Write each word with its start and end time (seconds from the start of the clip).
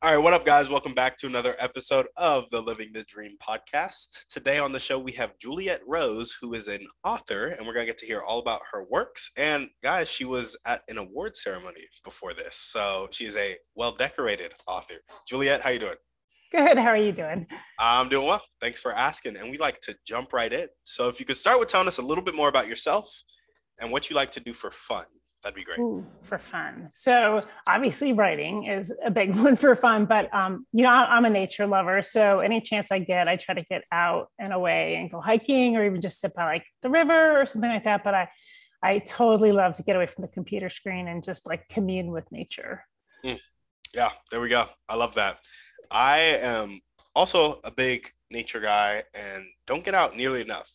All 0.00 0.14
right, 0.14 0.22
what 0.22 0.32
up, 0.32 0.46
guys? 0.46 0.70
Welcome 0.70 0.94
back 0.94 1.16
to 1.18 1.26
another 1.26 1.56
episode 1.58 2.06
of 2.16 2.48
the 2.50 2.60
Living 2.60 2.92
the 2.92 3.02
Dream 3.08 3.36
podcast. 3.42 4.28
Today 4.28 4.60
on 4.60 4.70
the 4.70 4.78
show, 4.78 4.96
we 4.96 5.10
have 5.12 5.36
Juliette 5.40 5.80
Rose, 5.88 6.38
who 6.40 6.54
is 6.54 6.68
an 6.68 6.86
author, 7.02 7.46
and 7.48 7.66
we're 7.66 7.72
going 7.74 7.84
to 7.84 7.90
get 7.90 7.98
to 7.98 8.06
hear 8.06 8.22
all 8.22 8.38
about 8.38 8.60
her 8.70 8.84
works. 8.88 9.32
And 9.36 9.68
guys, 9.82 10.08
she 10.08 10.24
was 10.24 10.56
at 10.68 10.82
an 10.86 10.98
award 10.98 11.36
ceremony 11.36 11.80
before 12.04 12.32
this, 12.32 12.54
so 12.54 13.08
she 13.10 13.24
is 13.24 13.36
a 13.36 13.56
well-decorated 13.74 14.52
author. 14.68 14.94
Juliette, 15.26 15.62
how 15.62 15.70
you 15.70 15.80
doing? 15.80 15.96
Good. 16.52 16.78
How 16.78 16.90
are 16.90 16.96
you 16.96 17.10
doing? 17.10 17.48
I'm 17.80 18.08
doing 18.08 18.28
well. 18.28 18.44
Thanks 18.60 18.80
for 18.80 18.92
asking. 18.92 19.36
And 19.36 19.50
we 19.50 19.58
like 19.58 19.80
to 19.80 19.96
jump 20.06 20.32
right 20.32 20.52
in. 20.52 20.68
So 20.84 21.08
if 21.08 21.18
you 21.18 21.26
could 21.26 21.36
start 21.36 21.58
with 21.58 21.70
telling 21.70 21.88
us 21.88 21.98
a 21.98 22.02
little 22.02 22.22
bit 22.22 22.36
more 22.36 22.48
about 22.48 22.68
yourself 22.68 23.12
and 23.80 23.90
what 23.90 24.10
you 24.10 24.14
like 24.14 24.30
to 24.30 24.40
do 24.40 24.52
for 24.52 24.70
fun. 24.70 25.06
That'd 25.42 25.54
be 25.54 25.64
great. 25.64 25.78
Ooh, 25.78 26.04
for 26.22 26.38
fun. 26.38 26.90
So 26.96 27.40
obviously 27.66 28.12
writing 28.12 28.66
is 28.66 28.92
a 29.04 29.10
big 29.10 29.36
one 29.36 29.54
for 29.56 29.74
fun, 29.76 30.04
but 30.04 30.32
um, 30.34 30.66
you 30.72 30.82
know, 30.82 30.90
I'm 30.90 31.24
a 31.24 31.30
nature 31.30 31.66
lover. 31.66 32.02
So 32.02 32.40
any 32.40 32.60
chance 32.60 32.90
I 32.90 32.98
get, 32.98 33.28
I 33.28 33.36
try 33.36 33.54
to 33.54 33.64
get 33.70 33.84
out 33.92 34.28
and 34.38 34.52
away 34.52 34.96
and 34.96 35.10
go 35.10 35.20
hiking 35.20 35.76
or 35.76 35.86
even 35.86 36.00
just 36.00 36.20
sit 36.20 36.34
by 36.34 36.44
like 36.44 36.64
the 36.82 36.90
river 36.90 37.40
or 37.40 37.46
something 37.46 37.70
like 37.70 37.84
that. 37.84 38.02
But 38.02 38.14
I 38.14 38.28
I 38.82 38.98
totally 38.98 39.52
love 39.52 39.74
to 39.74 39.82
get 39.82 39.96
away 39.96 40.06
from 40.06 40.22
the 40.22 40.28
computer 40.28 40.68
screen 40.68 41.08
and 41.08 41.22
just 41.22 41.46
like 41.46 41.68
commune 41.68 42.10
with 42.10 42.30
nature. 42.30 42.84
Mm. 43.24 43.38
Yeah, 43.94 44.10
there 44.30 44.40
we 44.40 44.48
go. 44.48 44.66
I 44.88 44.96
love 44.96 45.14
that. 45.14 45.38
I 45.90 46.18
am 46.42 46.80
also 47.14 47.60
a 47.64 47.70
big 47.70 48.08
nature 48.30 48.60
guy 48.60 49.02
and 49.14 49.44
don't 49.66 49.84
get 49.84 49.94
out 49.94 50.16
nearly 50.16 50.40
enough. 50.40 50.70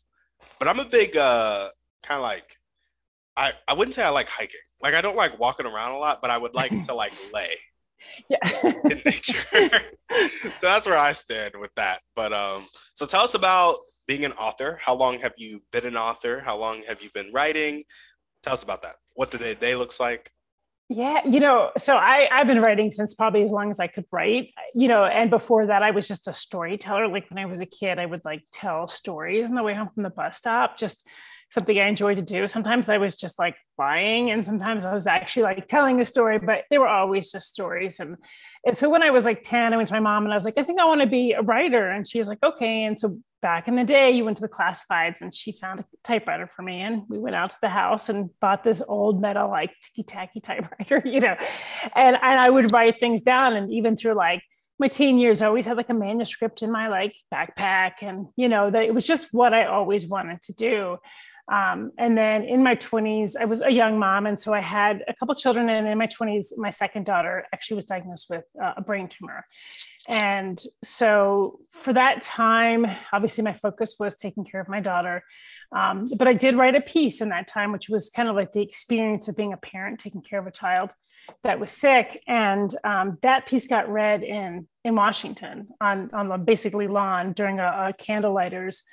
But 0.60 0.68
I'm 0.68 0.80
a 0.80 0.86
big 0.86 1.16
uh 1.18 1.70
kind 2.02 2.20
of 2.20 2.24
like 2.24 2.58
I, 3.36 3.54
I 3.68 3.74
wouldn't 3.74 3.96
say 3.96 4.04
I 4.04 4.10
like 4.10 4.30
hiking. 4.30 4.62
Like 4.82 4.94
I 4.94 5.02
don't 5.02 5.16
like 5.16 5.40
walking 5.40 5.66
around 5.66 5.92
a 5.94 5.98
lot, 5.98 6.22
but 6.22 6.30
I 6.30 6.38
would 6.38 6.56
like 6.56 6.72
to 6.88 6.94
like 6.94 7.14
lay 7.34 7.56
yeah. 8.30 8.38
in 8.84 9.02
nature. 9.06 9.44
so 10.12 10.62
that's 10.62 10.88
where 10.88 10.98
I 10.98 11.14
stand 11.14 11.54
with 11.60 11.72
that. 11.76 12.02
But 12.16 12.34
um, 12.34 12.66
so 12.94 13.06
tell 13.06 13.22
us 13.22 13.36
about 13.36 13.78
being 14.08 14.26
an 14.26 14.34
author. 14.34 14.78
How 14.82 14.94
long 14.94 15.20
have 15.20 15.34
you 15.38 15.62
been 15.72 15.86
an 15.86 15.96
author? 15.96 16.40
How 16.40 16.58
long 16.58 16.84
have 16.84 17.02
you 17.02 17.10
been 17.14 17.32
writing? 17.32 17.84
Tell 18.44 18.54
us 18.54 18.64
about 18.64 18.82
that. 18.84 18.96
What 19.14 19.32
the 19.32 19.38
day 19.38 19.56
day 19.56 19.76
looks 19.76 20.00
like. 20.00 20.30
Yeah, 20.90 21.22
you 21.26 21.40
know, 21.40 21.72
so 21.78 21.96
I 21.96 22.28
I've 22.30 22.48
been 22.48 22.62
writing 22.62 22.92
since 22.92 23.14
probably 23.14 23.44
as 23.44 23.52
long 23.52 23.70
as 23.70 23.80
I 23.80 23.88
could 23.88 24.06
write. 24.12 24.50
You 24.76 24.88
know, 24.90 25.06
and 25.06 25.30
before 25.30 25.68
that 25.68 25.82
I 25.82 25.92
was 25.92 26.08
just 26.08 26.28
a 26.28 26.34
storyteller. 26.34 27.08
Like 27.08 27.30
when 27.30 27.44
I 27.44 27.48
was 27.48 27.62
a 27.62 27.66
kid, 27.66 28.00
I 28.00 28.06
would 28.06 28.22
like 28.26 28.44
tell 28.52 28.88
stories 28.88 29.48
on 29.48 29.56
the 29.56 29.64
way 29.64 29.74
home 29.74 29.90
from 29.94 30.04
the 30.04 30.10
bus 30.10 30.38
stop. 30.38 30.78
Just 30.78 31.08
something 31.54 31.78
I 31.78 31.88
enjoyed 31.88 32.18
to 32.18 32.24
do. 32.24 32.48
Sometimes 32.48 32.90
I 32.90 32.98
was 32.98 33.16
just 33.16 33.38
like 33.38 33.56
lying, 33.78 34.32
and 34.32 34.44
sometimes 34.44 34.86
I 34.86 34.94
was 34.94 35.06
actually 35.06 35.44
like 35.44 35.68
telling 35.68 36.02
a 36.02 36.06
story, 36.06 36.40
but 36.40 36.64
they 36.70 36.80
were 36.80 36.88
always 36.88 37.32
just 37.32 37.48
stories. 37.48 38.00
And 38.00 38.18
and 38.66 38.78
so 38.78 38.90
when 38.90 39.04
I 39.04 39.12
was 39.12 39.24
like 39.24 39.44
10, 39.44 39.74
I 39.74 39.78
went 39.78 39.88
to 39.90 39.94
my 39.94 40.00
mom 40.00 40.24
and 40.24 40.34
I 40.34 40.36
was 40.36 40.46
like, 40.46 40.58
I 40.58 40.64
think 40.64 40.80
I 40.80 40.86
want 40.86 41.02
to 41.02 41.08
be 41.08 41.34
a 41.34 41.42
writer. 41.42 41.90
And 41.90 42.08
she 42.08 42.18
was 42.18 42.28
like, 42.28 42.40
okay. 42.44 42.84
And 42.84 43.00
so 43.00 43.20
back 43.42 43.68
in 43.68 43.76
the 43.76 43.84
day, 43.84 44.10
you 44.12 44.26
went 44.26 44.38
to 44.38 44.42
the 44.42 44.50
classifieds 44.50 45.22
and 45.22 45.34
she 45.34 45.52
found 45.52 45.82
a 45.82 45.86
typewriter 46.04 46.48
for 46.48 46.64
me. 46.64 46.82
And 46.82 47.04
we 47.10 47.20
went 47.20 47.36
out 47.36 47.52
to 47.52 47.58
the 47.62 47.70
house 47.70 48.10
and 48.10 48.30
bought 48.40 48.64
this 48.64 48.82
old 48.88 49.22
metal, 49.22 49.50
like 49.50 49.72
ticky 49.84 50.04
tacky 50.04 50.40
typewriter, 50.40 51.04
you 51.06 51.20
know. 51.20 51.36
And, 51.96 52.16
and 52.16 52.40
I 52.40 52.50
would 52.50 52.72
write 52.72 53.00
things 53.00 53.22
down. 53.22 53.56
And 53.56 53.72
even 53.72 53.96
through 53.96 54.14
like 54.14 54.42
my 54.80 54.88
teen 54.88 55.20
years, 55.20 55.42
I 55.42 55.48
always 55.48 55.66
had 55.66 55.78
like 55.78 55.90
a 55.90 55.94
manuscript 55.94 56.64
in 56.64 56.72
my 56.72 56.88
like 56.88 57.16
backpack. 57.32 58.02
And, 58.02 58.28
you 58.38 58.48
know, 58.48 58.72
that 58.72 58.84
it 58.84 58.94
was 58.94 59.06
just 59.06 59.28
what 59.34 59.54
I 59.54 59.66
always 59.66 60.08
wanted 60.08 60.42
to 60.44 60.54
do. 60.54 60.98
Um, 61.52 61.92
and 61.98 62.18
then 62.18 62.44
in 62.44 62.64
my 62.64 62.76
20s, 62.76 63.36
I 63.40 63.46
was 63.46 63.62
a 63.62 63.70
young 63.70 64.00
mom. 64.00 64.26
And 64.26 64.40
so 64.40 64.54
I 64.54 64.62
had 64.62 65.04
a 65.08 65.14
couple 65.14 65.36
children. 65.36 65.70
And 65.70 65.88
in 65.88 65.98
my 65.98 66.08
20s, 66.08 66.58
my 66.58 66.70
second 66.70 67.06
daughter 67.06 67.46
actually 67.54 67.76
was 67.76 67.86
diagnosed 67.86 68.30
with 68.30 68.46
uh, 68.62 68.74
a 68.78 68.82
brain 68.82 69.08
tumor. 69.08 69.46
And 70.08 70.62
so 70.84 71.60
for 71.72 71.94
that 71.94 72.22
time, 72.22 72.86
obviously, 73.12 73.44
my 73.44 73.54
focus 73.54 73.96
was 74.00 74.16
taking 74.16 74.46
care 74.46 74.62
of 74.62 74.70
my 74.70 74.80
daughter. 74.80 75.24
Um, 75.76 76.12
but 76.18 76.28
I 76.28 76.34
did 76.34 76.56
write 76.56 76.76
a 76.76 76.82
piece 76.82 77.20
in 77.20 77.30
that 77.30 77.48
time, 77.48 77.72
which 77.72 77.90
was 77.90 78.10
kind 78.10 78.30
of 78.30 78.36
like 78.36 78.52
the 78.52 78.62
experience 78.62 79.28
of 79.28 79.36
being 79.36 79.54
a 79.54 79.58
parent, 79.58 80.00
taking 80.00 80.22
care 80.22 80.40
of 80.40 80.48
a 80.48 80.52
child 80.52 80.92
that 81.44 81.60
was 81.60 81.72
sick. 81.72 82.22
And 82.28 82.74
um, 82.84 83.18
that 83.22 83.48
piece 83.48 83.68
got 83.68 83.90
read 83.90 84.24
in, 84.24 84.68
in 84.84 84.96
Washington 84.96 85.70
on, 85.82 86.10
on 86.14 86.30
the 86.30 86.38
basically 86.38 86.88
lawn 86.88 87.34
during 87.34 87.60
a, 87.60 87.90
a 87.90 87.94
candlelighters 87.98 88.84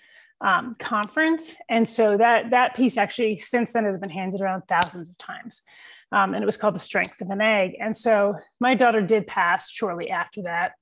um, 0.41 0.77
conference. 0.79 1.55
And 1.69 1.89
so 1.89 2.17
that 2.17 2.51
that 2.51 2.75
piece 2.75 2.97
actually 2.97 3.39
since 3.39 3.73
then 3.73 3.85
has 3.85 3.99
been 3.99 4.11
handed 4.11 4.41
around 4.41 4.63
thousands 4.69 5.09
of 5.09 5.19
times. 5.19 5.63
Um, 6.13 6.35
and 6.35 6.43
it 6.43 6.47
was 6.47 6.57
called 6.57 6.75
The 6.75 6.81
Strength 6.81 7.21
of 7.21 7.31
an 7.31 7.41
Egg. 7.41 7.77
And 7.81 7.97
so 7.97 8.35
my 8.59 8.75
daughter 8.75 9.01
did 9.01 9.27
pass 9.27 9.71
shortly 9.71 10.11
after 10.11 10.43
that. 10.43 10.73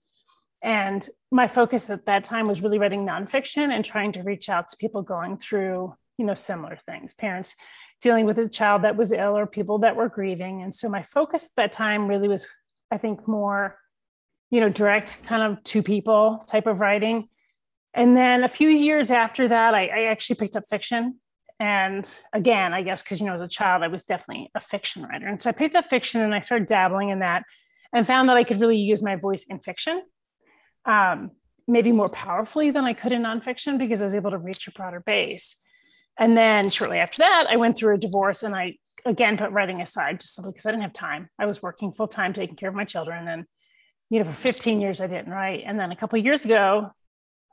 And 0.63 1.09
my 1.31 1.47
focus 1.47 1.89
at 1.91 2.07
that 2.07 2.25
time 2.25 2.49
was 2.49 2.63
really 2.63 2.79
writing 2.79 3.05
nonfiction 3.05 3.71
and 3.71 3.85
trying 3.85 4.13
to 4.13 4.23
reach 4.23 4.49
out 4.49 4.69
to 4.71 4.77
people 4.77 5.03
going 5.03 5.37
through, 5.37 5.95
you 6.17 6.25
know, 6.25 6.35
similar 6.35 6.79
things, 6.87 7.15
parents 7.15 7.55
dealing 8.01 8.27
with 8.27 8.39
a 8.39 8.49
child 8.49 8.83
that 8.83 8.97
was 8.97 9.13
ill 9.13 9.37
or 9.37 9.47
people 9.47 9.79
that 9.81 9.97
were 9.97 10.09
grieving. 10.09 10.63
And 10.63 10.75
so 10.75 10.89
my 10.89 11.03
focus 11.03 11.45
at 11.45 11.51
that 11.57 11.73
time 11.73 12.09
really 12.09 12.29
was, 12.29 12.47
I 12.91 12.97
think, 12.97 13.27
more, 13.29 13.79
you 14.51 14.61
know, 14.61 14.69
direct 14.69 15.23
kind 15.25 15.43
of 15.43 15.63
to 15.65 15.83
people 15.83 16.45
type 16.49 16.67
of 16.67 16.81
writing 16.81 17.29
and 17.95 18.17
then 18.17 18.45
a 18.45 18.49
few 18.49 18.69
years 18.69 19.11
after 19.11 19.49
that, 19.49 19.75
I, 19.75 19.87
I 19.87 20.03
actually 20.05 20.37
picked 20.37 20.57
up 20.57 20.65
fiction. 20.69 21.19
And 21.61 22.09
again, 22.33 22.73
I 22.73 22.83
guess 22.83 23.03
because, 23.03 23.21
you 23.21 23.27
know, 23.27 23.35
as 23.35 23.41
a 23.41 23.49
child, 23.49 23.83
I 23.83 23.89
was 23.89 24.05
definitely 24.05 24.51
a 24.55 24.61
fiction 24.61 25.03
writer. 25.03 25.27
And 25.27 25.41
so 25.41 25.51
I 25.51 25.53
picked 25.53 25.75
up 25.75 25.91
fiction 25.91 26.21
and 26.21 26.35
I 26.35 26.41
started 26.41 26.69
dabbling 26.69 27.09
in 27.09 27.19
that 27.21 27.45
and 27.93 28.07
found 28.07 28.29
that 28.29 28.37
I 28.37 28.45
could 28.45 28.61
really 28.61 28.77
use 28.77 29.03
my 29.03 29.17
voice 29.17 29.45
in 29.49 29.59
fiction, 29.59 30.03
um, 30.85 31.33
maybe 31.67 31.91
more 31.91 32.09
powerfully 32.09 32.71
than 32.71 32.85
I 32.85 32.93
could 32.93 33.13
in 33.13 33.23
nonfiction 33.23 33.79
because 33.79 34.03
I 34.03 34.05
was 34.05 34.15
able 34.15 34.31
to 34.31 34.39
reach 34.39 34.69
a 34.69 34.73
broader 34.73 35.01
base. 35.01 35.57
And 36.19 36.37
then 36.37 36.71
shortly 36.71 36.99
after 36.99 37.19
that, 37.19 37.47
I 37.49 37.57
went 37.57 37.77
through 37.77 37.95
a 37.95 37.99
divorce 37.99 38.43
and 38.43 38.55
I 38.55 38.77
again 39.05 39.39
put 39.39 39.51
writing 39.51 39.81
aside 39.81 40.21
just 40.21 40.35
simply 40.35 40.53
because 40.53 40.67
I 40.67 40.71
didn't 40.71 40.83
have 40.83 40.93
time. 40.93 41.29
I 41.39 41.47
was 41.47 41.63
working 41.63 41.93
full 41.93 42.09
time, 42.09 42.33
taking 42.33 42.57
care 42.57 42.69
of 42.69 42.75
my 42.75 42.85
children. 42.85 43.27
And, 43.27 43.47
you 44.11 44.19
know, 44.19 44.27
for 44.27 44.33
15 44.33 44.81
years, 44.81 45.01
I 45.01 45.07
didn't 45.07 45.33
write. 45.33 45.63
And 45.67 45.79
then 45.79 45.91
a 45.91 45.97
couple 45.97 46.19
years 46.19 46.45
ago, 46.45 46.91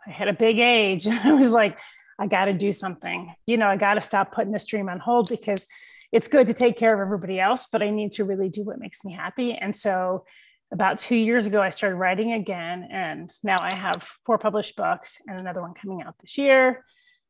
I 0.07 0.11
hit 0.11 0.27
a 0.27 0.33
big 0.33 0.59
age. 0.59 1.05
And 1.07 1.19
I 1.19 1.33
was 1.33 1.51
like, 1.51 1.79
I 2.19 2.27
got 2.27 2.45
to 2.45 2.53
do 2.53 2.71
something. 2.71 3.33
You 3.45 3.57
know, 3.57 3.67
I 3.67 3.77
got 3.77 3.95
to 3.95 4.01
stop 4.01 4.33
putting 4.33 4.53
this 4.53 4.65
dream 4.65 4.89
on 4.89 4.99
hold 4.99 5.29
because 5.29 5.65
it's 6.11 6.27
good 6.27 6.47
to 6.47 6.53
take 6.53 6.77
care 6.77 6.93
of 6.93 7.05
everybody 7.05 7.39
else, 7.39 7.67
but 7.71 7.81
I 7.81 7.89
need 7.89 8.13
to 8.13 8.23
really 8.23 8.49
do 8.49 8.63
what 8.63 8.79
makes 8.79 9.03
me 9.03 9.11
happy. 9.11 9.53
And 9.53 9.75
so, 9.75 10.25
about 10.71 10.97
two 10.97 11.15
years 11.15 11.45
ago, 11.45 11.61
I 11.61 11.69
started 11.69 11.97
writing 11.97 12.33
again, 12.33 12.87
and 12.91 13.31
now 13.43 13.57
I 13.61 13.73
have 13.75 14.01
four 14.25 14.37
published 14.37 14.75
books 14.75 15.17
and 15.27 15.37
another 15.37 15.61
one 15.61 15.73
coming 15.73 16.01
out 16.01 16.15
this 16.19 16.37
year. 16.37 16.83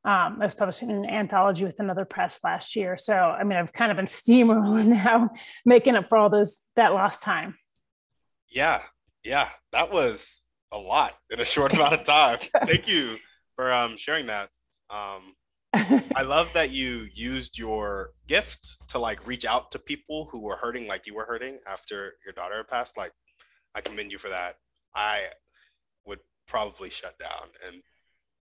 Um, 0.06 0.38
I 0.40 0.46
was 0.46 0.56
published 0.56 0.84
in 0.84 0.92
an 0.92 1.06
anthology 1.06 1.66
with 1.66 1.80
another 1.80 2.06
press 2.06 2.40
last 2.44 2.76
year. 2.76 2.96
So, 2.96 3.14
I 3.14 3.44
mean, 3.44 3.58
I've 3.58 3.74
kind 3.74 3.92
of 3.92 3.98
been 3.98 4.06
steamrolling 4.22 4.86
now, 4.86 5.32
making 5.66 5.96
up 5.96 6.08
for 6.08 6.18
all 6.18 6.30
those 6.30 6.60
that 6.76 6.94
lost 6.94 7.22
time. 7.22 7.58
Yeah, 8.50 8.82
yeah, 9.24 9.50
that 9.74 9.92
was 9.92 10.45
a 10.72 10.78
lot 10.78 11.14
in 11.32 11.40
a 11.40 11.46
short 11.46 11.74
amount 11.74 11.94
of 11.94 12.04
time. 12.04 12.40
Thank 12.66 12.88
you 12.88 13.18
for 13.56 13.72
um, 13.72 13.98
sharing 13.98 14.26
that. 14.28 14.50
Um, 14.90 15.36
I 16.16 16.22
love 16.26 16.50
that 16.54 16.72
you 16.72 17.08
used 17.14 17.58
your 17.58 18.12
gift 18.28 18.90
to 18.90 19.00
like 19.00 19.26
reach 19.28 19.46
out 19.46 19.72
to 19.72 19.80
people 19.80 20.28
who 20.32 20.42
were 20.42 20.56
hurting 20.56 20.88
like 20.88 21.06
you 21.06 21.16
were 21.16 21.26
hurting 21.26 21.60
after 21.68 22.14
your 22.24 22.34
daughter 22.34 22.64
passed. 22.64 22.98
Like, 22.98 23.12
I 23.76 23.82
commend 23.82 24.12
you 24.12 24.18
for 24.18 24.30
that. 24.30 24.56
I 24.96 25.24
would 26.06 26.20
probably 26.48 26.90
shut 26.90 27.18
down 27.20 27.50
and 27.68 27.82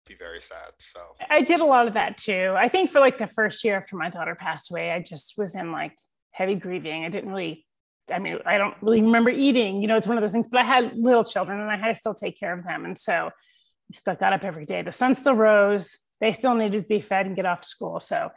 be 0.06 0.14
very 0.14 0.40
sad. 0.40 0.72
So 0.78 1.00
I 1.30 1.42
did 1.42 1.60
a 1.60 1.64
lot 1.64 1.86
of 1.86 1.94
that 1.94 2.16
too. 2.18 2.54
I 2.56 2.68
think 2.68 2.90
for 2.90 3.00
like 3.00 3.18
the 3.18 3.28
first 3.28 3.62
year 3.62 3.76
after 3.76 3.96
my 3.96 4.10
daughter 4.10 4.34
passed 4.34 4.70
away, 4.70 4.90
I 4.90 5.00
just 5.00 5.34
was 5.36 5.54
in 5.54 5.70
like 5.70 5.96
heavy 6.32 6.56
grieving. 6.56 7.04
I 7.04 7.08
didn't 7.08 7.30
really 7.30 7.64
I 8.10 8.18
mean, 8.18 8.38
I 8.44 8.58
don't 8.58 8.74
really 8.80 9.02
remember 9.02 9.30
eating, 9.30 9.80
you 9.80 9.88
know, 9.88 9.96
it's 9.96 10.06
one 10.06 10.16
of 10.16 10.22
those 10.22 10.32
things, 10.32 10.48
but 10.48 10.60
I 10.60 10.64
had 10.64 10.96
little 10.96 11.24
children 11.24 11.60
and 11.60 11.70
I 11.70 11.76
had 11.76 11.88
to 11.88 11.94
still 11.94 12.14
take 12.14 12.38
care 12.38 12.56
of 12.56 12.64
them. 12.64 12.84
And 12.84 12.98
so 12.98 13.12
I 13.12 13.96
still 13.96 14.14
got 14.14 14.32
up 14.32 14.44
every 14.44 14.64
day. 14.64 14.82
The 14.82 14.92
sun 14.92 15.14
still 15.14 15.34
rose. 15.34 15.98
They 16.20 16.32
still 16.32 16.54
needed 16.54 16.82
to 16.82 16.88
be 16.88 17.00
fed 17.00 17.26
and 17.26 17.36
get 17.36 17.46
off 17.46 17.62
to 17.62 17.68
school. 17.68 18.00
So, 18.00 18.30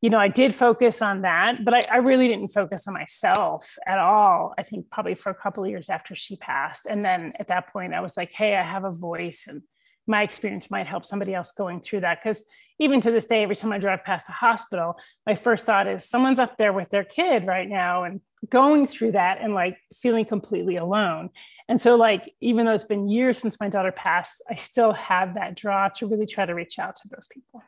you 0.00 0.10
know, 0.10 0.18
I 0.18 0.28
did 0.28 0.54
focus 0.54 1.00
on 1.00 1.22
that, 1.22 1.64
but 1.64 1.74
I, 1.74 1.80
I, 1.90 1.96
really 1.98 2.28
didn't 2.28 2.48
focus 2.48 2.86
on 2.86 2.94
myself 2.94 3.76
at 3.86 3.98
all. 3.98 4.52
I 4.58 4.62
think 4.62 4.90
probably 4.90 5.14
for 5.14 5.30
a 5.30 5.34
couple 5.34 5.64
of 5.64 5.70
years 5.70 5.88
after 5.88 6.14
she 6.14 6.36
passed. 6.36 6.86
And 6.86 7.02
then 7.02 7.32
at 7.40 7.48
that 7.48 7.72
point, 7.72 7.94
I 7.94 8.00
was 8.00 8.16
like, 8.16 8.30
hey, 8.30 8.54
I 8.54 8.62
have 8.62 8.84
a 8.84 8.90
voice 8.90 9.46
and 9.48 9.62
my 10.06 10.22
experience 10.22 10.70
might 10.70 10.86
help 10.86 11.04
somebody 11.04 11.34
else 11.34 11.52
going 11.52 11.80
through 11.80 12.00
that. 12.00 12.18
Because 12.22 12.44
even 12.78 13.00
to 13.00 13.10
this 13.10 13.26
day, 13.26 13.42
every 13.42 13.56
time 13.56 13.72
I 13.72 13.78
drive 13.78 14.04
past 14.04 14.28
a 14.28 14.32
hospital, 14.32 14.98
my 15.26 15.34
first 15.34 15.66
thought 15.66 15.86
is 15.86 16.04
someone's 16.08 16.38
up 16.38 16.58
there 16.58 16.72
with 16.72 16.90
their 16.90 17.04
kid 17.04 17.46
right 17.46 17.68
now 17.68 18.04
and 18.04 18.20
going 18.50 18.86
through 18.86 19.12
that 19.12 19.40
and 19.40 19.54
like 19.54 19.78
feeling 19.94 20.24
completely 20.24 20.76
alone. 20.76 21.30
And 21.68 21.80
so, 21.80 21.96
like, 21.96 22.32
even 22.40 22.66
though 22.66 22.72
it's 22.72 22.84
been 22.84 23.08
years 23.08 23.38
since 23.38 23.58
my 23.60 23.68
daughter 23.68 23.92
passed, 23.92 24.42
I 24.50 24.54
still 24.54 24.92
have 24.92 25.34
that 25.34 25.56
draw 25.56 25.88
to 25.96 26.06
really 26.06 26.26
try 26.26 26.44
to 26.44 26.54
reach 26.54 26.78
out 26.78 26.96
to 26.96 27.08
those 27.08 27.26
people. 27.32 27.62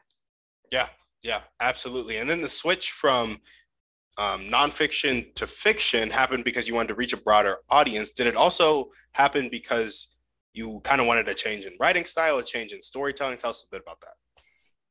Yeah, 0.70 0.88
yeah, 1.22 1.40
absolutely. 1.60 2.18
And 2.18 2.28
then 2.28 2.42
the 2.42 2.48
switch 2.48 2.90
from 2.90 3.40
um, 4.18 4.48
nonfiction 4.48 5.34
to 5.34 5.46
fiction 5.46 6.10
happened 6.10 6.44
because 6.44 6.66
you 6.66 6.74
wanted 6.74 6.88
to 6.88 6.94
reach 6.94 7.12
a 7.12 7.18
broader 7.18 7.58
audience. 7.70 8.12
Did 8.12 8.26
it 8.26 8.36
also 8.36 8.90
happen 9.12 9.48
because 9.48 10.15
you 10.56 10.80
kind 10.84 11.00
of 11.00 11.06
wanted 11.06 11.28
a 11.28 11.34
change 11.34 11.64
in 11.64 11.76
writing 11.78 12.04
style, 12.04 12.38
a 12.38 12.42
change 12.42 12.72
in 12.72 12.82
storytelling? 12.82 13.36
Tell 13.36 13.50
us 13.50 13.64
a 13.66 13.70
bit 13.70 13.82
about 13.82 14.00
that. 14.00 14.14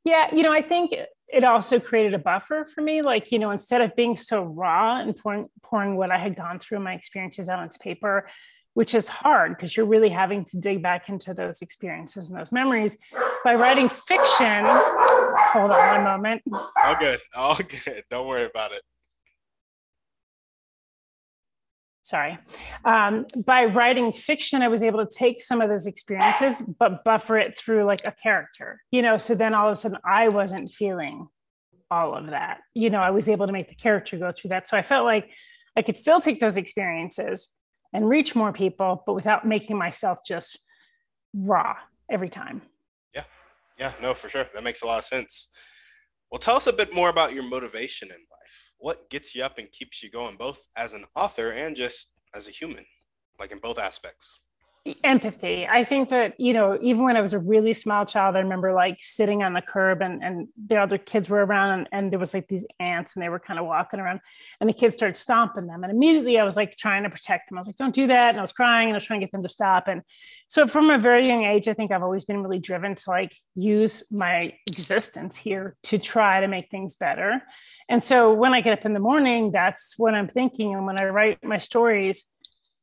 Yeah, 0.03 0.33
you 0.33 0.43
know, 0.43 0.53
I 0.53 0.61
think 0.61 0.93
it 1.27 1.43
also 1.43 1.79
created 1.79 2.13
a 2.13 2.19
buffer 2.19 2.67
for 2.73 2.81
me. 2.81 3.01
Like, 3.01 3.31
you 3.31 3.39
know, 3.39 3.49
instead 3.49 3.81
of 3.81 3.95
being 3.95 4.15
so 4.15 4.43
raw 4.43 4.99
and 4.99 5.17
pouring, 5.17 5.47
pouring 5.63 5.95
what 5.95 6.11
I 6.11 6.19
had 6.19 6.35
gone 6.35 6.59
through, 6.59 6.79
my 6.79 6.93
experiences 6.93 7.49
out 7.49 7.59
onto 7.59 7.79
paper, 7.79 8.29
which 8.75 8.93
is 8.93 9.07
hard 9.07 9.55
because 9.55 9.75
you're 9.75 9.87
really 9.87 10.09
having 10.09 10.45
to 10.45 10.59
dig 10.59 10.83
back 10.83 11.09
into 11.09 11.33
those 11.33 11.61
experiences 11.61 12.29
and 12.29 12.37
those 12.37 12.51
memories. 12.51 12.97
By 13.43 13.55
writing 13.55 13.89
fiction, 13.89 14.65
hold 14.65 15.71
on 15.71 15.95
one 15.95 16.03
moment. 16.03 16.43
All 16.83 16.95
good. 16.99 17.19
All 17.35 17.57
good. 17.85 18.03
Don't 18.11 18.27
worry 18.27 18.45
about 18.45 18.73
it. 18.73 18.83
Sorry. 22.05 22.37
Um, 22.83 23.25
by 23.35 23.65
writing 23.65 24.13
fiction, 24.13 24.61
I 24.61 24.67
was 24.67 24.83
able 24.83 25.03
to 25.03 25.11
take 25.11 25.41
some 25.41 25.59
of 25.59 25.69
those 25.69 25.87
experiences, 25.87 26.61
but 26.77 27.03
buffer 27.03 27.39
it 27.39 27.57
through 27.57 27.85
like 27.85 28.05
a 28.05 28.11
character, 28.11 28.79
you 28.91 29.01
know. 29.01 29.17
So 29.17 29.33
then 29.33 29.55
all 29.55 29.69
of 29.69 29.73
a 29.73 29.75
sudden, 29.75 29.97
I 30.05 30.29
wasn't 30.29 30.71
feeling 30.71 31.27
all 31.89 32.13
of 32.13 32.27
that. 32.27 32.59
You 32.75 32.91
know, 32.91 32.99
I 32.99 33.09
was 33.09 33.27
able 33.27 33.47
to 33.47 33.51
make 33.51 33.69
the 33.69 33.75
character 33.75 34.19
go 34.19 34.31
through 34.31 34.49
that. 34.49 34.67
So 34.67 34.77
I 34.77 34.83
felt 34.83 35.03
like 35.03 35.31
I 35.75 35.81
could 35.81 35.97
still 35.97 36.21
take 36.21 36.39
those 36.39 36.57
experiences 36.57 37.47
and 37.91 38.07
reach 38.07 38.35
more 38.35 38.53
people, 38.53 39.01
but 39.07 39.13
without 39.13 39.47
making 39.47 39.75
myself 39.75 40.19
just 40.23 40.59
raw 41.33 41.75
every 42.07 42.29
time. 42.29 42.61
Yeah. 43.15 43.23
Yeah. 43.79 43.93
No, 43.99 44.13
for 44.13 44.29
sure. 44.29 44.45
That 44.53 44.63
makes 44.63 44.83
a 44.83 44.85
lot 44.85 44.99
of 44.99 45.05
sense. 45.05 45.49
Well, 46.29 46.37
tell 46.37 46.55
us 46.55 46.67
a 46.67 46.73
bit 46.73 46.93
more 46.93 47.09
about 47.09 47.33
your 47.33 47.43
motivation 47.43 48.09
in 48.09 48.17
life. 48.17 48.64
What 48.77 49.09
gets 49.09 49.33
you 49.33 49.43
up 49.43 49.57
and 49.57 49.71
keeps 49.71 50.03
you 50.03 50.09
going, 50.09 50.35
both 50.35 50.67
as 50.75 50.93
an 50.93 51.05
author 51.15 51.51
and 51.51 51.75
just 51.75 52.13
as 52.33 52.47
a 52.47 52.51
human, 52.51 52.85
like 53.39 53.51
in 53.51 53.59
both 53.59 53.79
aspects? 53.79 54.41
Empathy. 55.03 55.65
I 55.67 55.83
think 55.83 56.09
that 56.09 56.39
you 56.39 56.53
know 56.53 56.77
even 56.79 57.03
when 57.03 57.17
i 57.17 57.21
was 57.21 57.33
a 57.33 57.39
really 57.39 57.73
small 57.73 58.05
child 58.05 58.35
i 58.35 58.39
remember 58.39 58.71
like 58.71 58.99
sitting 59.01 59.41
on 59.41 59.53
the 59.53 59.61
curb 59.61 60.01
and 60.03 60.23
and 60.23 60.47
the 60.67 60.77
other 60.77 60.99
kids 60.99 61.27
were 61.27 61.43
around 61.43 61.79
and, 61.79 61.89
and 61.91 62.11
there 62.11 62.19
was 62.19 62.35
like 62.35 62.47
these 62.47 62.65
ants 62.79 63.15
and 63.15 63.23
they 63.23 63.29
were 63.29 63.39
kind 63.39 63.59
of 63.59 63.65
walking 63.65 63.99
around 63.99 64.19
and 64.59 64.69
the 64.69 64.73
kids 64.73 64.95
started 64.95 65.17
stomping 65.17 65.65
them. 65.65 65.83
And 65.83 65.91
immediately 65.91 66.37
i 66.37 66.43
was 66.43 66.55
like 66.55 66.77
trying 66.77 67.01
to 67.01 67.09
protect 67.09 67.49
them. 67.49 67.57
I 67.57 67.61
was 67.61 67.67
like 67.67 67.77
don't 67.77 67.95
do 67.95 68.05
that. 68.07 68.29
And 68.29 68.37
i 68.37 68.41
was 68.41 68.51
crying 68.51 68.89
and 68.89 68.95
i 68.95 68.97
was 68.97 69.05
trying 69.05 69.21
to 69.21 69.25
get 69.25 69.31
them 69.31 69.41
to 69.41 69.49
stop. 69.49 69.87
And 69.87 70.03
so 70.49 70.67
from 70.67 70.91
a 70.91 70.99
very 70.99 71.27
young 71.27 71.45
age 71.45 71.67
i 71.67 71.73
think 71.73 71.91
i've 71.91 72.03
always 72.03 72.25
been 72.25 72.43
really 72.43 72.59
driven 72.59 72.93
to 72.93 73.09
like 73.09 73.35
use 73.55 74.03
my 74.11 74.53
existence 74.67 75.35
here 75.35 75.77
to 75.83 75.97
try 75.97 76.41
to 76.41 76.47
make 76.47 76.69
things 76.69 76.95
better. 76.95 77.41
And 77.89 78.03
so 78.03 78.33
when 78.33 78.53
i 78.53 78.61
get 78.61 78.77
up 78.77 78.85
in 78.85 78.93
the 78.93 78.99
morning 78.99 79.51
that's 79.51 79.95
what 79.97 80.13
i'm 80.13 80.27
thinking. 80.27 80.75
And 80.75 80.85
when 80.85 81.01
i 81.01 81.05
write 81.05 81.43
my 81.43 81.57
stories 81.57 82.25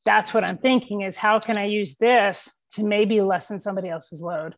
that's 0.04 0.34
what 0.34 0.44
I'm 0.44 0.58
thinking 0.58 1.02
is 1.02 1.16
how 1.16 1.38
can 1.38 1.56
I 1.56 1.64
use 1.64 1.94
this 1.94 2.50
to 2.74 2.84
maybe 2.84 3.20
lessen 3.20 3.58
somebody 3.58 3.88
else's 3.88 4.22
load? 4.22 4.54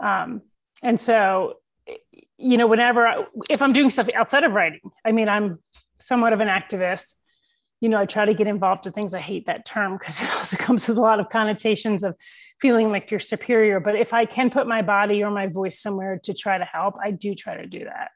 Um, 0.00 0.42
and 0.82 0.98
so, 0.98 1.54
you 2.38 2.56
know, 2.56 2.66
whenever, 2.66 3.06
I, 3.06 3.24
if 3.48 3.62
I'm 3.62 3.72
doing 3.72 3.90
stuff 3.90 4.08
outside 4.14 4.44
of 4.44 4.52
writing, 4.52 4.80
I 5.04 5.12
mean, 5.12 5.28
I'm 5.28 5.58
somewhat 6.00 6.32
of 6.32 6.40
an 6.40 6.48
activist. 6.48 7.14
You 7.80 7.88
know, 7.88 7.98
I 7.98 8.06
try 8.06 8.24
to 8.24 8.34
get 8.34 8.46
involved 8.46 8.86
in 8.86 8.92
things. 8.92 9.14
I 9.14 9.20
hate 9.20 9.46
that 9.46 9.64
term 9.64 9.96
because 9.98 10.20
it 10.22 10.30
also 10.36 10.56
comes 10.56 10.88
with 10.88 10.98
a 10.98 11.00
lot 11.00 11.20
of 11.20 11.28
connotations 11.30 12.02
of 12.02 12.16
feeling 12.60 12.90
like 12.90 13.10
you're 13.10 13.20
superior. 13.20 13.80
But 13.80 13.96
if 13.96 14.12
I 14.12 14.24
can 14.24 14.50
put 14.50 14.66
my 14.66 14.82
body 14.82 15.22
or 15.22 15.30
my 15.30 15.46
voice 15.46 15.80
somewhere 15.80 16.20
to 16.24 16.34
try 16.34 16.58
to 16.58 16.64
help, 16.64 16.94
I 17.02 17.10
do 17.10 17.34
try 17.34 17.56
to 17.56 17.66
do 17.66 17.84
that. 17.84 18.10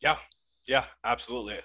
Yeah, 0.00 0.16
yeah, 0.66 0.84
absolutely. 1.04 1.58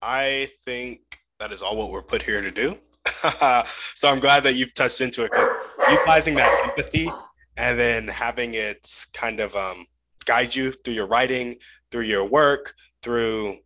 I 0.00 0.48
think 0.64 1.00
that 1.38 1.52
is 1.52 1.62
all 1.62 1.76
what 1.76 1.90
we're 1.90 2.02
put 2.02 2.22
here 2.22 2.40
to 2.40 2.50
do. 2.50 2.78
so 3.94 4.08
I'm 4.08 4.20
glad 4.20 4.42
that 4.44 4.54
you've 4.54 4.74
touched 4.74 5.00
into 5.00 5.24
it 5.24 5.30
because 5.30 5.48
utilizing 5.90 6.34
that 6.36 6.64
empathy 6.64 7.08
and 7.56 7.78
then 7.78 8.08
having 8.08 8.54
it 8.54 8.86
kind 9.12 9.40
of 9.40 9.54
um, 9.54 9.86
guide 10.24 10.54
you 10.54 10.72
through 10.72 10.94
your 10.94 11.06
writing, 11.06 11.56
through 11.90 12.02
your 12.02 12.24
work, 12.24 12.74
through 13.02 13.58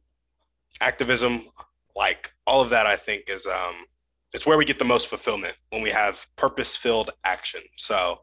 activism, 0.81 1.43
like 1.95 2.33
all 2.47 2.61
of 2.61 2.71
that, 2.71 2.87
I 2.87 2.97
think 2.97 3.29
is 3.29 3.47
um, 3.47 3.75
it's 4.35 4.47
where 4.47 4.59
we 4.59 4.65
get 4.65 4.79
the 4.79 4.85
most 4.85 5.09
fulfillment 5.09 5.57
when 5.71 5.83
we 5.83 5.91
have 5.91 6.27
purpose-filled 6.37 7.11
action. 7.25 7.63
So 7.77 8.21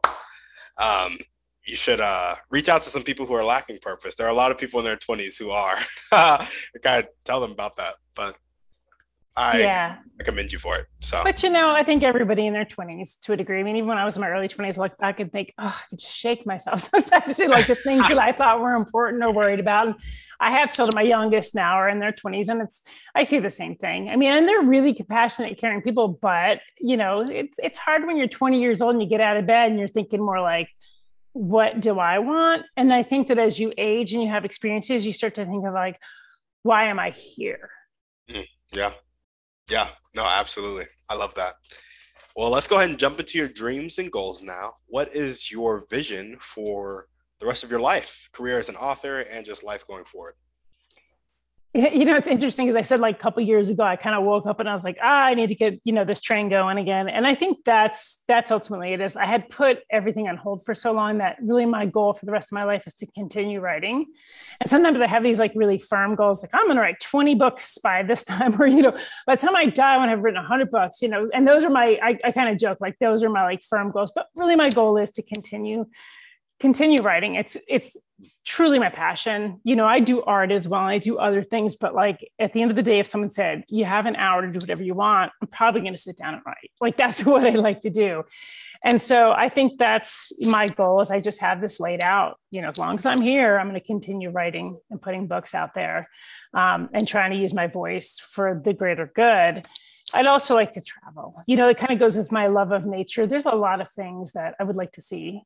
um, 0.78 1.18
you 1.64 1.76
should 1.76 2.00
uh, 2.00 2.36
reach 2.50 2.68
out 2.68 2.82
to 2.82 2.88
some 2.88 3.02
people 3.02 3.26
who 3.26 3.34
are 3.34 3.44
lacking 3.44 3.78
purpose. 3.80 4.14
There 4.14 4.26
are 4.26 4.30
a 4.30 4.34
lot 4.34 4.50
of 4.50 4.58
people 4.58 4.80
in 4.80 4.84
their 4.84 4.96
20s 4.96 5.38
who 5.38 5.50
are. 5.50 5.76
I 6.12 6.46
gotta 6.82 7.08
tell 7.24 7.40
them 7.40 7.52
about 7.52 7.76
that, 7.76 7.94
but 8.14 8.36
I 9.36 9.58
yeah. 9.58 9.96
commend 10.20 10.52
you 10.52 10.58
for 10.58 10.76
it. 10.76 10.86
So, 11.00 11.22
but 11.24 11.42
you 11.42 11.50
know, 11.50 11.70
I 11.70 11.82
think 11.82 12.04
everybody 12.04 12.46
in 12.46 12.52
their 12.52 12.64
20s 12.64 13.18
to 13.22 13.32
a 13.32 13.36
degree. 13.36 13.58
I 13.58 13.62
mean, 13.64 13.76
even 13.76 13.88
when 13.88 13.98
I 13.98 14.04
was 14.04 14.16
in 14.16 14.20
my 14.20 14.28
early 14.28 14.46
20s, 14.46 14.78
I 14.78 14.82
look 14.82 14.96
back 14.98 15.18
and 15.18 15.32
think, 15.32 15.52
oh, 15.58 15.76
I 15.76 15.88
could 15.90 15.98
just 15.98 16.14
shake 16.14 16.46
myself 16.46 16.80
sometimes 16.90 17.38
like 17.40 17.66
the 17.66 17.74
things 17.74 18.06
that 18.08 18.18
I 18.18 18.32
thought 18.32 18.60
were 18.60 18.74
important 18.74 19.24
or 19.24 19.32
worried 19.32 19.58
about. 19.58 19.88
And 19.88 19.96
I 20.40 20.52
have 20.52 20.72
children, 20.72 20.94
my 20.94 21.02
youngest 21.02 21.54
now 21.54 21.74
are 21.74 21.88
in 21.88 21.98
their 21.98 22.12
20s, 22.12 22.48
and 22.48 22.62
it's 22.62 22.82
I 23.14 23.24
see 23.24 23.40
the 23.40 23.50
same 23.50 23.74
thing. 23.74 24.08
I 24.08 24.16
mean, 24.16 24.30
and 24.30 24.48
they're 24.48 24.62
really 24.62 24.94
compassionate, 24.94 25.58
caring 25.58 25.82
people, 25.82 26.08
but 26.08 26.60
you 26.78 26.96
know, 26.96 27.20
it's 27.28 27.56
it's 27.58 27.78
hard 27.78 28.06
when 28.06 28.16
you're 28.16 28.28
20 28.28 28.60
years 28.60 28.80
old 28.80 28.94
and 28.94 29.02
you 29.02 29.08
get 29.08 29.20
out 29.20 29.36
of 29.36 29.46
bed 29.46 29.70
and 29.70 29.78
you're 29.80 29.88
thinking 29.88 30.20
more 30.20 30.40
like, 30.40 30.68
what 31.32 31.80
do 31.80 31.98
I 31.98 32.20
want? 32.20 32.66
And 32.76 32.94
I 32.94 33.02
think 33.02 33.28
that 33.28 33.38
as 33.38 33.58
you 33.58 33.72
age 33.76 34.12
and 34.12 34.22
you 34.22 34.28
have 34.28 34.44
experiences, 34.44 35.04
you 35.04 35.12
start 35.12 35.34
to 35.34 35.44
think 35.44 35.66
of 35.66 35.74
like, 35.74 36.00
why 36.62 36.84
am 36.86 37.00
I 37.00 37.10
here? 37.10 37.70
Mm, 38.30 38.46
yeah. 38.72 38.92
Yeah, 39.70 39.88
no, 40.14 40.24
absolutely. 40.24 40.86
I 41.08 41.14
love 41.14 41.34
that. 41.34 41.54
Well, 42.36 42.50
let's 42.50 42.68
go 42.68 42.76
ahead 42.76 42.90
and 42.90 42.98
jump 42.98 43.20
into 43.20 43.38
your 43.38 43.48
dreams 43.48 43.98
and 43.98 44.10
goals 44.10 44.42
now. 44.42 44.74
What 44.86 45.14
is 45.14 45.50
your 45.50 45.84
vision 45.88 46.36
for 46.40 47.06
the 47.40 47.46
rest 47.46 47.64
of 47.64 47.70
your 47.70 47.80
life, 47.80 48.28
career 48.32 48.58
as 48.58 48.68
an 48.68 48.76
author, 48.76 49.20
and 49.20 49.46
just 49.46 49.62
life 49.64 49.86
going 49.86 50.04
forward? 50.04 50.34
you 51.92 52.04
know 52.04 52.16
it's 52.16 52.28
interesting 52.28 52.66
because 52.66 52.76
i 52.76 52.82
said 52.82 53.00
like 53.00 53.16
a 53.16 53.18
couple 53.18 53.42
years 53.42 53.68
ago 53.68 53.82
i 53.82 53.96
kind 53.96 54.14
of 54.14 54.22
woke 54.22 54.46
up 54.46 54.60
and 54.60 54.68
i 54.68 54.74
was 54.74 54.84
like 54.84 54.96
ah 55.02 55.24
i 55.24 55.34
need 55.34 55.48
to 55.48 55.56
get 55.56 55.80
you 55.82 55.92
know 55.92 56.04
this 56.04 56.20
train 56.20 56.48
going 56.48 56.78
again. 56.78 57.08
And 57.08 57.26
i 57.26 57.34
think 57.34 57.58
that's 57.64 58.22
that's 58.28 58.52
ultimately 58.52 58.92
it 58.92 59.00
is. 59.00 59.16
I 59.16 59.26
had 59.26 59.48
put 59.50 59.78
everything 59.90 60.28
on 60.28 60.36
hold 60.36 60.64
for 60.64 60.74
so 60.74 60.92
long 60.92 61.18
that 61.18 61.36
really 61.42 61.66
my 61.66 61.86
goal 61.86 62.12
for 62.12 62.26
the 62.26 62.32
rest 62.32 62.48
of 62.48 62.52
my 62.52 62.64
life 62.64 62.86
is 62.86 62.94
to 62.94 63.06
continue 63.06 63.60
writing. 63.60 64.06
And 64.60 64.70
sometimes 64.70 65.00
i 65.00 65.08
have 65.08 65.24
these 65.24 65.38
like 65.38 65.52
really 65.56 65.78
firm 65.78 66.14
goals 66.14 66.42
like 66.42 66.50
i'm 66.54 66.66
going 66.66 66.76
to 66.76 66.82
write 66.82 67.00
20 67.00 67.34
books 67.34 67.76
by 67.82 68.04
this 68.04 68.22
time 68.32 68.60
or 68.60 68.66
you 68.66 68.82
know 68.82 68.96
by 69.26 69.34
the 69.34 69.42
time 69.44 69.56
i 69.56 69.66
die 69.66 69.94
i 69.94 69.96
want 69.96 70.08
to 70.08 70.10
have 70.10 70.22
written 70.22 70.40
100 70.40 70.70
books 70.70 71.02
you 71.02 71.08
know? 71.08 71.28
And 71.34 71.46
those 71.46 71.64
are 71.64 71.70
my 71.70 71.98
i, 72.02 72.16
I 72.24 72.30
kind 72.30 72.48
of 72.48 72.58
joke 72.58 72.78
like 72.80 72.96
those 73.00 73.22
are 73.24 73.30
my 73.30 73.42
like 73.42 73.62
firm 73.62 73.90
goals. 73.90 74.12
But 74.14 74.26
really 74.36 74.56
my 74.56 74.70
goal 74.70 74.96
is 74.96 75.10
to 75.12 75.22
continue 75.22 75.86
continue 76.60 77.02
writing. 77.02 77.34
It's 77.34 77.56
it's 77.68 77.96
truly 78.44 78.78
my 78.78 78.90
passion. 78.90 79.60
You 79.64 79.76
know 79.76 79.86
i 79.86 80.00
do 80.00 80.22
art 80.22 80.50
as 80.52 80.68
well 80.68 80.82
i 80.82 80.98
do 80.98 81.18
other 81.18 81.42
things 81.42 81.76
but 81.76 81.94
like 81.94 82.30
at 82.38 82.52
the 82.52 82.62
end 82.62 82.70
of 82.70 82.76
the 82.76 82.82
day 82.82 82.98
if 82.98 83.06
someone 83.06 83.30
said 83.30 83.64
you 83.68 83.84
have 83.84 84.06
an 84.06 84.16
hour 84.16 84.42
to 84.42 84.50
do 84.50 84.58
whatever 84.58 84.82
you 84.82 84.94
want 84.94 85.32
i'm 85.42 85.48
probably 85.48 85.80
going 85.80 85.94
to 85.94 85.98
sit 85.98 86.16
down 86.16 86.34
and 86.34 86.42
write. 86.46 86.70
Like 86.80 86.96
that's 86.96 87.24
what 87.24 87.44
i 87.44 87.50
like 87.50 87.80
to 87.80 87.90
do. 87.90 88.22
And 88.84 89.00
so 89.00 89.32
i 89.32 89.48
think 89.48 89.78
that's 89.78 90.32
my 90.40 90.68
goal 90.68 91.00
is 91.00 91.10
i 91.10 91.20
just 91.20 91.40
have 91.40 91.60
this 91.60 91.80
laid 91.80 92.00
out 92.00 92.38
you 92.50 92.60
know 92.60 92.68
as 92.68 92.78
long 92.78 92.96
as 92.96 93.06
i'm 93.06 93.20
here 93.20 93.58
i'm 93.58 93.68
going 93.68 93.80
to 93.80 93.86
continue 93.86 94.30
writing 94.30 94.78
and 94.90 95.00
putting 95.00 95.26
books 95.26 95.54
out 95.54 95.74
there 95.74 96.08
um, 96.54 96.88
and 96.92 97.06
trying 97.06 97.32
to 97.32 97.36
use 97.36 97.52
my 97.52 97.66
voice 97.66 98.20
for 98.20 98.60
the 98.62 98.72
greater 98.72 99.10
good. 99.14 99.66
I'd 100.12 100.26
also 100.26 100.54
like 100.54 100.70
to 100.72 100.80
travel. 100.80 101.42
You 101.46 101.56
know, 101.56 101.68
it 101.68 101.76
kind 101.76 101.92
of 101.92 101.98
goes 101.98 102.16
with 102.16 102.30
my 102.30 102.46
love 102.46 102.70
of 102.72 102.86
nature. 102.86 103.26
There's 103.26 103.46
a 103.46 103.54
lot 103.54 103.80
of 103.80 103.90
things 103.90 104.32
that 104.32 104.54
I 104.60 104.64
would 104.64 104.76
like 104.76 104.92
to 104.92 105.02
see 105.02 105.42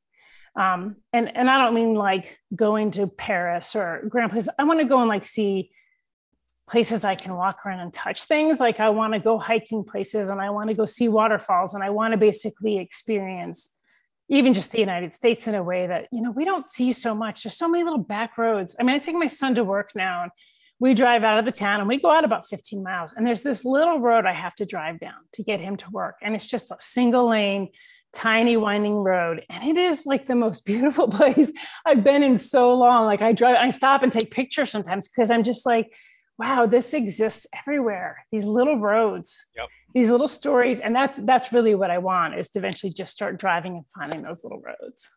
um, 0.56 0.96
and 1.12 1.34
and 1.36 1.48
I 1.50 1.58
don't 1.58 1.74
mean 1.74 1.94
like 1.94 2.38
going 2.54 2.90
to 2.92 3.06
Paris 3.06 3.74
or 3.76 4.04
grand 4.08 4.30
places. 4.30 4.50
I 4.58 4.64
want 4.64 4.80
to 4.80 4.86
go 4.86 5.00
and 5.00 5.08
like 5.08 5.24
see 5.24 5.70
places 6.68 7.04
I 7.04 7.14
can 7.14 7.34
walk 7.34 7.64
around 7.64 7.80
and 7.80 7.92
touch 7.92 8.24
things. 8.24 8.60
Like 8.60 8.80
I 8.80 8.90
want 8.90 9.14
to 9.14 9.18
go 9.18 9.38
hiking 9.38 9.84
places 9.84 10.28
and 10.28 10.40
I 10.40 10.50
want 10.50 10.68
to 10.68 10.74
go 10.74 10.84
see 10.84 11.08
waterfalls 11.08 11.74
and 11.74 11.82
I 11.82 11.90
want 11.90 12.12
to 12.12 12.18
basically 12.18 12.78
experience 12.78 13.70
even 14.28 14.52
just 14.52 14.70
the 14.72 14.78
United 14.78 15.14
States 15.14 15.48
in 15.48 15.54
a 15.54 15.62
way 15.62 15.86
that 15.86 16.06
you 16.12 16.20
know 16.20 16.30
we 16.30 16.44
don't 16.44 16.64
see 16.64 16.92
so 16.92 17.14
much. 17.14 17.42
There's 17.42 17.56
so 17.56 17.68
many 17.68 17.84
little 17.84 17.98
back 17.98 18.36
roads. 18.36 18.76
I 18.78 18.82
mean, 18.82 18.94
I 18.94 18.98
take 18.98 19.16
my 19.16 19.26
son 19.26 19.54
to 19.54 19.64
work 19.64 19.92
now, 19.94 20.24
and 20.24 20.32
we 20.80 20.94
drive 20.94 21.24
out 21.24 21.38
of 21.38 21.44
the 21.44 21.52
town 21.52 21.80
and 21.80 21.88
we 21.88 22.00
go 22.00 22.10
out 22.10 22.24
about 22.24 22.46
15 22.46 22.82
miles. 22.82 23.12
And 23.12 23.26
there's 23.26 23.42
this 23.42 23.64
little 23.64 23.98
road 23.98 24.26
I 24.26 24.32
have 24.32 24.54
to 24.56 24.66
drive 24.66 25.00
down 25.00 25.16
to 25.32 25.42
get 25.42 25.60
him 25.60 25.76
to 25.78 25.90
work. 25.90 26.16
And 26.22 26.34
it's 26.34 26.46
just 26.46 26.70
a 26.70 26.76
single 26.80 27.28
lane, 27.28 27.70
tiny 28.18 28.56
winding 28.56 28.96
road. 28.96 29.44
And 29.48 29.62
it 29.64 29.80
is 29.80 30.04
like 30.04 30.26
the 30.26 30.34
most 30.34 30.64
beautiful 30.66 31.08
place 31.08 31.52
I've 31.86 32.02
been 32.02 32.22
in 32.22 32.36
so 32.36 32.74
long. 32.74 33.06
Like 33.06 33.22
I 33.22 33.32
drive, 33.32 33.56
I 33.56 33.70
stop 33.70 34.02
and 34.02 34.12
take 34.12 34.30
pictures 34.30 34.70
sometimes 34.70 35.08
because 35.08 35.30
I'm 35.30 35.44
just 35.44 35.64
like, 35.64 35.94
wow, 36.38 36.66
this 36.66 36.94
exists 36.94 37.46
everywhere. 37.56 38.24
These 38.32 38.44
little 38.44 38.78
roads, 38.78 39.44
yep. 39.56 39.68
these 39.94 40.10
little 40.10 40.28
stories. 40.28 40.80
And 40.80 40.94
that's 40.94 41.18
that's 41.18 41.52
really 41.52 41.74
what 41.74 41.90
I 41.90 41.98
want 41.98 42.38
is 42.38 42.48
to 42.50 42.58
eventually 42.58 42.92
just 42.92 43.12
start 43.12 43.38
driving 43.38 43.76
and 43.76 43.84
finding 43.96 44.22
those 44.22 44.40
little 44.42 44.60
roads. 44.60 45.08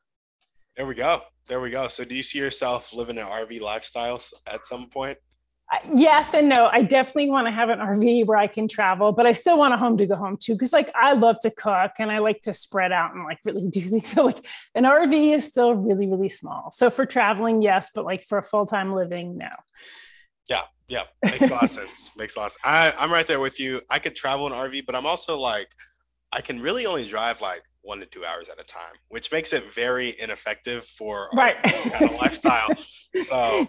There 0.78 0.86
we 0.86 0.96
go. 0.96 1.22
There 1.48 1.60
we 1.60 1.70
go. 1.70 1.88
So 1.88 2.04
do 2.06 2.16
you 2.16 2.24
see 2.24 2.40
yourself 2.40 2.94
living 2.94 3.18
an 3.18 3.26
RV 3.26 3.62
lifestyle 3.62 4.22
at 4.48 4.66
some 4.66 4.90
point? 4.90 5.18
Yes 5.94 6.34
and 6.34 6.50
no. 6.50 6.70
I 6.72 6.82
definitely 6.82 7.30
want 7.30 7.48
to 7.48 7.52
have 7.52 7.70
an 7.70 7.80
RV 7.80 8.26
where 8.26 8.38
I 8.38 8.48
can 8.48 8.68
travel, 8.68 9.12
but 9.12 9.26
I 9.26 9.32
still 9.32 9.58
want 9.58 9.74
a 9.74 9.78
home 9.78 9.98
to 9.98 10.06
go 10.06 10.16
home 10.16 10.38
to 10.42 10.54
because, 10.54 10.74
like, 10.74 10.92
I 10.96 11.14
love 11.14 11.40
to 11.42 11.52
cook 11.52 11.92
and 12.00 12.12
I 12.12 12.20
like 12.20 12.42
to 12.44 12.54
spread 12.54 12.92
out 12.92 13.14
and 13.14 13.24
like 13.24 13.40
really 13.46 13.68
do 13.68 13.82
things. 13.82 14.10
So, 14.14 14.26
like, 14.26 14.46
an 14.76 14.84
RV 14.84 15.36
is 15.36 15.46
still 15.48 15.74
really, 15.74 16.08
really 16.08 16.30
small. 16.30 16.72
So, 16.72 16.90
for 16.90 17.06
traveling, 17.06 17.62
yes, 17.62 17.92
but 17.94 18.06
like 18.06 18.26
for 18.26 18.38
a 18.38 18.44
full 18.44 18.66
time 18.66 18.94
living, 18.94 19.38
no. 19.38 19.50
Yeah, 20.50 20.64
yeah, 20.88 21.04
makes 21.24 21.50
a 21.50 21.54
lot 21.54 21.64
of 21.64 21.70
sense. 21.70 22.12
Makes 22.18 22.36
a 22.36 22.40
lot. 22.40 22.46
Of 22.48 22.52
sense. 22.54 22.62
I, 22.66 22.94
I'm 23.00 23.12
right 23.12 23.26
there 23.26 23.40
with 23.40 23.60
you. 23.60 23.80
I 23.90 24.00
could 24.00 24.16
travel 24.16 24.48
an 24.48 24.54
RV, 24.54 24.86
but 24.86 24.96
I'm 24.96 25.06
also 25.06 25.38
like, 25.38 25.70
I 26.34 26.42
can 26.42 26.62
really 26.62 26.86
only 26.86 27.08
drive 27.08 27.40
like 27.40 27.62
one 27.82 28.00
to 28.00 28.06
two 28.06 28.26
hours 28.26 28.50
at 28.50 28.60
a 28.60 28.64
time, 28.64 28.94
which 29.10 29.32
makes 29.32 29.54
it 29.54 29.72
very 29.72 30.16
ineffective 30.20 30.86
for 30.86 31.30
right 31.34 31.56
kind 31.64 32.12
of 32.12 32.20
lifestyle. 32.20 32.70
So 33.24 33.68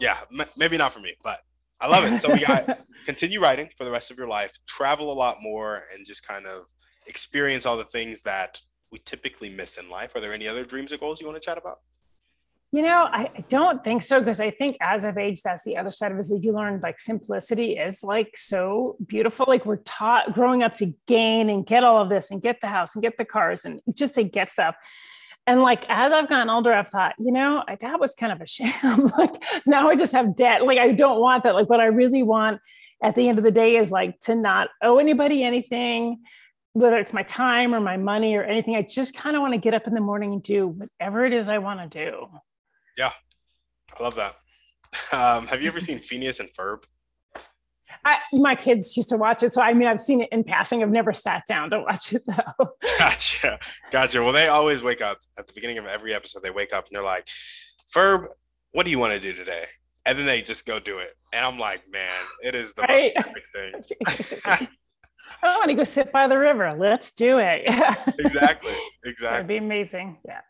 yeah, 0.00 0.18
m- 0.32 0.46
maybe 0.56 0.76
not 0.76 0.92
for 0.92 1.00
me, 1.00 1.14
but 1.22 1.40
I 1.80 1.88
love 1.88 2.04
it. 2.04 2.20
So 2.22 2.32
we 2.32 2.40
got 2.40 2.80
continue 3.04 3.40
writing 3.40 3.68
for 3.76 3.84
the 3.84 3.90
rest 3.90 4.10
of 4.10 4.18
your 4.18 4.28
life, 4.28 4.56
travel 4.66 5.12
a 5.12 5.14
lot 5.14 5.38
more, 5.40 5.82
and 5.94 6.06
just 6.06 6.26
kind 6.26 6.46
of 6.46 6.64
experience 7.06 7.66
all 7.66 7.76
the 7.76 7.84
things 7.84 8.22
that 8.22 8.60
we 8.90 8.98
typically 9.04 9.50
miss 9.50 9.78
in 9.78 9.88
life. 9.90 10.14
Are 10.14 10.20
there 10.20 10.32
any 10.32 10.48
other 10.48 10.64
dreams 10.64 10.92
or 10.92 10.98
goals 10.98 11.20
you 11.20 11.26
want 11.26 11.40
to 11.40 11.44
chat 11.44 11.58
about? 11.58 11.78
You 12.72 12.82
know, 12.82 13.08
I, 13.10 13.30
don't 13.48 13.82
think 13.84 14.02
so 14.02 14.18
because 14.18 14.40
I 14.40 14.50
think 14.50 14.76
as 14.80 15.04
of 15.04 15.16
age, 15.16 15.40
that's 15.42 15.64
the 15.64 15.76
other 15.76 15.90
side 15.90 16.10
of 16.10 16.18
it 16.18 16.20
is 16.20 16.28
that 16.30 16.42
you 16.42 16.52
learn 16.52 16.80
like 16.82 16.98
simplicity 16.98 17.78
is 17.78 18.02
like 18.02 18.36
so 18.36 18.96
beautiful. 19.06 19.46
Like 19.48 19.64
we're 19.64 19.76
taught 19.76 20.34
growing 20.34 20.62
up 20.62 20.74
to 20.74 20.92
gain 21.06 21.48
and 21.48 21.64
get 21.64 21.84
all 21.84 22.02
of 22.02 22.08
this 22.08 22.30
and 22.30 22.42
get 22.42 22.60
the 22.60 22.66
house 22.66 22.94
and 22.94 23.02
get 23.02 23.16
the 23.16 23.24
cars 23.24 23.64
and 23.64 23.80
just 23.94 24.14
to 24.16 24.24
get 24.24 24.50
stuff 24.50 24.74
and 25.46 25.62
like 25.62 25.84
as 25.88 26.12
I've 26.12 26.28
gotten 26.28 26.50
older, 26.50 26.72
I've 26.72 26.88
thought, 26.88 27.14
you 27.18 27.30
know, 27.30 27.62
that 27.80 28.00
was 28.00 28.14
kind 28.14 28.32
of 28.32 28.40
a 28.40 28.46
sham. 28.46 29.10
like 29.18 29.42
now 29.64 29.88
I 29.88 29.96
just 29.96 30.12
have 30.12 30.34
debt. 30.34 30.64
Like 30.64 30.78
I 30.78 30.92
don't 30.92 31.20
want 31.20 31.44
that. 31.44 31.54
Like 31.54 31.68
what 31.68 31.80
I 31.80 31.86
really 31.86 32.22
want 32.22 32.60
at 33.02 33.14
the 33.14 33.28
end 33.28 33.38
of 33.38 33.44
the 33.44 33.50
day 33.50 33.76
is 33.76 33.90
like 33.90 34.18
to 34.20 34.34
not 34.34 34.68
owe 34.82 34.98
anybody 34.98 35.44
anything, 35.44 36.22
whether 36.72 36.96
it's 36.96 37.12
my 37.12 37.22
time 37.22 37.74
or 37.74 37.80
my 37.80 37.96
money 37.96 38.34
or 38.34 38.42
anything. 38.42 38.74
I 38.74 38.82
just 38.82 39.14
kind 39.14 39.36
of 39.36 39.42
want 39.42 39.54
to 39.54 39.58
get 39.58 39.74
up 39.74 39.86
in 39.86 39.94
the 39.94 40.00
morning 40.00 40.32
and 40.32 40.42
do 40.42 40.68
whatever 40.68 41.24
it 41.24 41.32
is 41.32 41.48
I 41.48 41.58
want 41.58 41.90
to 41.90 42.04
do. 42.04 42.26
Yeah, 42.98 43.12
I 43.98 44.02
love 44.02 44.14
that. 44.16 44.36
Um, 45.12 45.46
have 45.48 45.60
you 45.60 45.68
ever 45.68 45.80
seen 45.80 45.98
Phineas 45.98 46.40
and 46.40 46.48
Ferb? 46.50 46.84
I, 48.06 48.18
my 48.32 48.54
kids 48.54 48.96
used 48.96 49.08
to 49.08 49.16
watch 49.16 49.42
it, 49.42 49.52
so 49.52 49.60
I 49.60 49.74
mean, 49.74 49.88
I've 49.88 50.00
seen 50.00 50.22
it 50.22 50.28
in 50.30 50.44
passing. 50.44 50.80
I've 50.80 50.90
never 50.90 51.12
sat 51.12 51.42
down 51.48 51.70
to 51.70 51.80
watch 51.80 52.12
it 52.12 52.22
though. 52.24 52.68
Gotcha, 52.98 53.58
gotcha. 53.90 54.22
Well, 54.22 54.32
they 54.32 54.46
always 54.46 54.82
wake 54.82 55.02
up 55.02 55.18
at 55.36 55.48
the 55.48 55.52
beginning 55.52 55.78
of 55.78 55.86
every 55.86 56.14
episode. 56.14 56.42
They 56.42 56.50
wake 56.50 56.72
up 56.72 56.86
and 56.86 56.94
they're 56.94 57.02
like, 57.02 57.26
"Ferb, 57.92 58.28
what 58.70 58.84
do 58.84 58.92
you 58.92 58.98
want 59.00 59.12
to 59.12 59.18
do 59.18 59.32
today?" 59.32 59.64
And 60.06 60.16
then 60.16 60.24
they 60.24 60.40
just 60.40 60.66
go 60.66 60.78
do 60.78 60.98
it, 60.98 61.12
and 61.32 61.44
I'm 61.44 61.58
like, 61.58 61.82
"Man, 61.90 62.08
it 62.44 62.54
is 62.54 62.74
the 62.74 62.82
right? 62.82 63.12
most 63.16 63.26
perfect 63.26 63.48
thing." 63.52 64.68
I 65.42 65.48
want 65.58 65.68
to 65.68 65.74
go 65.74 65.84
sit 65.84 66.12
by 66.12 66.28
the 66.28 66.38
river. 66.38 66.74
Let's 66.78 67.10
do 67.10 67.38
it. 67.38 67.62
exactly. 68.18 68.72
Exactly. 69.04 69.26
That'd 69.26 69.46
be 69.48 69.56
amazing. 69.56 70.18
Yeah. 70.24 70.40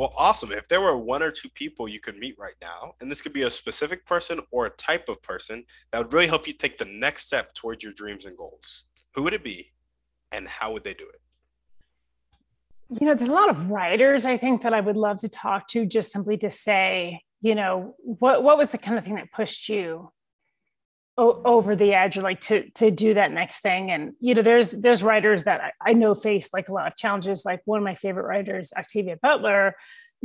Well, 0.00 0.14
awesome. 0.16 0.50
If 0.50 0.66
there 0.66 0.80
were 0.80 0.96
one 0.96 1.22
or 1.22 1.30
two 1.30 1.50
people 1.50 1.86
you 1.86 2.00
could 2.00 2.16
meet 2.16 2.34
right 2.38 2.54
now, 2.62 2.94
and 3.02 3.10
this 3.10 3.20
could 3.20 3.34
be 3.34 3.42
a 3.42 3.50
specific 3.50 4.06
person 4.06 4.40
or 4.50 4.64
a 4.64 4.70
type 4.70 5.10
of 5.10 5.20
person 5.20 5.62
that 5.92 5.98
would 5.98 6.14
really 6.14 6.26
help 6.26 6.46
you 6.46 6.54
take 6.54 6.78
the 6.78 6.86
next 6.86 7.26
step 7.26 7.52
towards 7.52 7.84
your 7.84 7.92
dreams 7.92 8.24
and 8.24 8.34
goals, 8.34 8.84
who 9.14 9.22
would 9.24 9.34
it 9.34 9.44
be 9.44 9.66
and 10.32 10.48
how 10.48 10.72
would 10.72 10.84
they 10.84 10.94
do 10.94 11.06
it? 11.06 11.20
You 12.98 13.08
know, 13.08 13.14
there's 13.14 13.28
a 13.28 13.34
lot 13.34 13.50
of 13.50 13.70
writers 13.70 14.24
I 14.24 14.38
think 14.38 14.62
that 14.62 14.72
I 14.72 14.80
would 14.80 14.96
love 14.96 15.18
to 15.18 15.28
talk 15.28 15.68
to 15.72 15.84
just 15.84 16.10
simply 16.10 16.38
to 16.38 16.50
say, 16.50 17.20
you 17.42 17.54
know, 17.54 17.94
what 17.98 18.42
what 18.42 18.56
was 18.56 18.72
the 18.72 18.78
kind 18.78 18.96
of 18.96 19.04
thing 19.04 19.16
that 19.16 19.30
pushed 19.32 19.68
you 19.68 20.10
over 21.18 21.76
the 21.76 21.92
edge 21.92 22.16
or 22.16 22.22
like 22.22 22.40
to 22.40 22.70
to 22.70 22.90
do 22.90 23.14
that 23.14 23.30
next 23.30 23.60
thing 23.60 23.90
and 23.90 24.14
you 24.20 24.34
know 24.34 24.42
there's 24.42 24.70
there's 24.70 25.02
writers 25.02 25.44
that 25.44 25.60
I, 25.60 25.90
I 25.90 25.92
know 25.92 26.14
faced 26.14 26.54
like 26.54 26.68
a 26.68 26.72
lot 26.72 26.86
of 26.86 26.96
challenges 26.96 27.44
like 27.44 27.60
one 27.66 27.78
of 27.78 27.84
my 27.84 27.94
favorite 27.94 28.26
writers 28.26 28.72
octavia 28.76 29.18
butler 29.20 29.74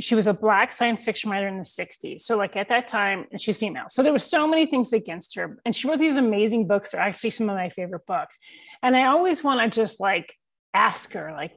she 0.00 0.14
was 0.14 0.26
a 0.26 0.32
black 0.32 0.72
science 0.72 1.02
fiction 1.04 1.30
writer 1.30 1.48
in 1.48 1.58
the 1.58 1.64
60s 1.64 2.22
so 2.22 2.36
like 2.36 2.56
at 2.56 2.68
that 2.70 2.88
time 2.88 3.26
and 3.30 3.40
she's 3.40 3.58
female 3.58 3.86
so 3.90 4.02
there 4.02 4.12
was 4.12 4.24
so 4.24 4.46
many 4.46 4.64
things 4.64 4.92
against 4.92 5.34
her 5.34 5.58
and 5.66 5.76
she 5.76 5.86
wrote 5.86 5.98
these 5.98 6.16
amazing 6.16 6.66
books 6.66 6.92
they're 6.92 7.00
actually 7.00 7.30
some 7.30 7.50
of 7.50 7.56
my 7.56 7.68
favorite 7.68 8.06
books 8.06 8.38
and 8.82 8.96
i 8.96 9.06
always 9.06 9.44
want 9.44 9.60
to 9.60 9.80
just 9.80 10.00
like 10.00 10.34
ask 10.72 11.12
her 11.12 11.32
like 11.32 11.52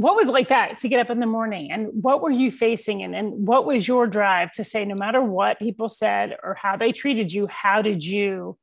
what 0.00 0.16
was 0.16 0.28
like 0.28 0.48
that 0.48 0.78
to 0.78 0.88
get 0.88 0.98
up 0.98 1.10
in 1.10 1.20
the 1.20 1.26
morning? 1.26 1.70
And 1.70 1.88
what 1.92 2.22
were 2.22 2.30
you 2.30 2.50
facing? 2.50 3.02
And, 3.02 3.14
and 3.14 3.46
what 3.46 3.66
was 3.66 3.86
your 3.86 4.06
drive 4.06 4.50
to 4.52 4.64
say 4.64 4.86
no 4.86 4.94
matter 4.94 5.22
what 5.22 5.58
people 5.58 5.90
said 5.90 6.38
or 6.42 6.54
how 6.54 6.78
they 6.78 6.90
treated 6.90 7.30
you 7.30 7.46
how 7.48 7.82
did 7.82 8.02
you 8.02 8.56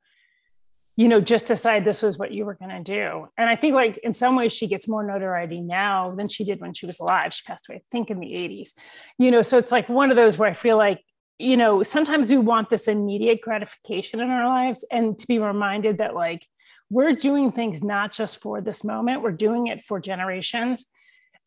you 0.96 1.08
know 1.08 1.22
just 1.22 1.46
decide 1.46 1.86
this 1.86 2.02
was 2.02 2.18
what 2.18 2.32
you 2.32 2.44
were 2.44 2.56
going 2.56 2.72
to 2.72 2.82
do? 2.82 3.28
And 3.38 3.48
i 3.48 3.56
think 3.56 3.76
like 3.76 4.00
in 4.00 4.14
some 4.14 4.36
ways 4.36 4.52
she 4.52 4.66
gets 4.66 4.88
more 4.88 5.06
notoriety 5.06 5.62
now 5.62 6.16
than 6.18 6.28
she 6.28 6.44
did 6.44 6.60
when 6.60 6.74
she 6.74 6.88
was 6.88 7.00
alive. 7.00 7.36
She 7.36 7.44
passed 7.46 7.70
away 7.70 7.78
i 7.78 7.82
think 7.92 8.10
in 8.10 8.20
the 8.20 8.32
80s 8.32 8.72
you 9.20 9.30
know 9.30 9.44
so 9.44 9.60
it's 9.60 9.72
like 9.72 9.88
one 9.90 10.10
of 10.10 10.16
those 10.16 10.40
where 10.40 10.50
i 10.50 10.54
feel 10.54 10.78
like 10.78 11.02
you 11.38 11.56
know 11.56 11.84
sometimes 11.84 12.32
we 12.32 12.38
want 12.38 12.72
this 12.72 12.88
immediate 12.88 13.42
gratification 13.42 14.22
in 14.22 14.32
our 14.32 14.48
lives 14.48 14.84
and 14.92 15.20
to 15.20 15.28
be 15.28 15.38
reminded 15.38 16.00
that 16.00 16.16
like 16.16 16.48
we're 16.90 17.14
doing 17.14 17.52
things 17.52 17.84
not 17.84 18.14
just 18.14 18.42
for 18.42 18.62
this 18.62 18.82
moment. 18.84 19.22
We're 19.22 19.32
doing 19.32 19.68
it 19.68 19.84
for 19.84 20.00
generations 20.00 20.86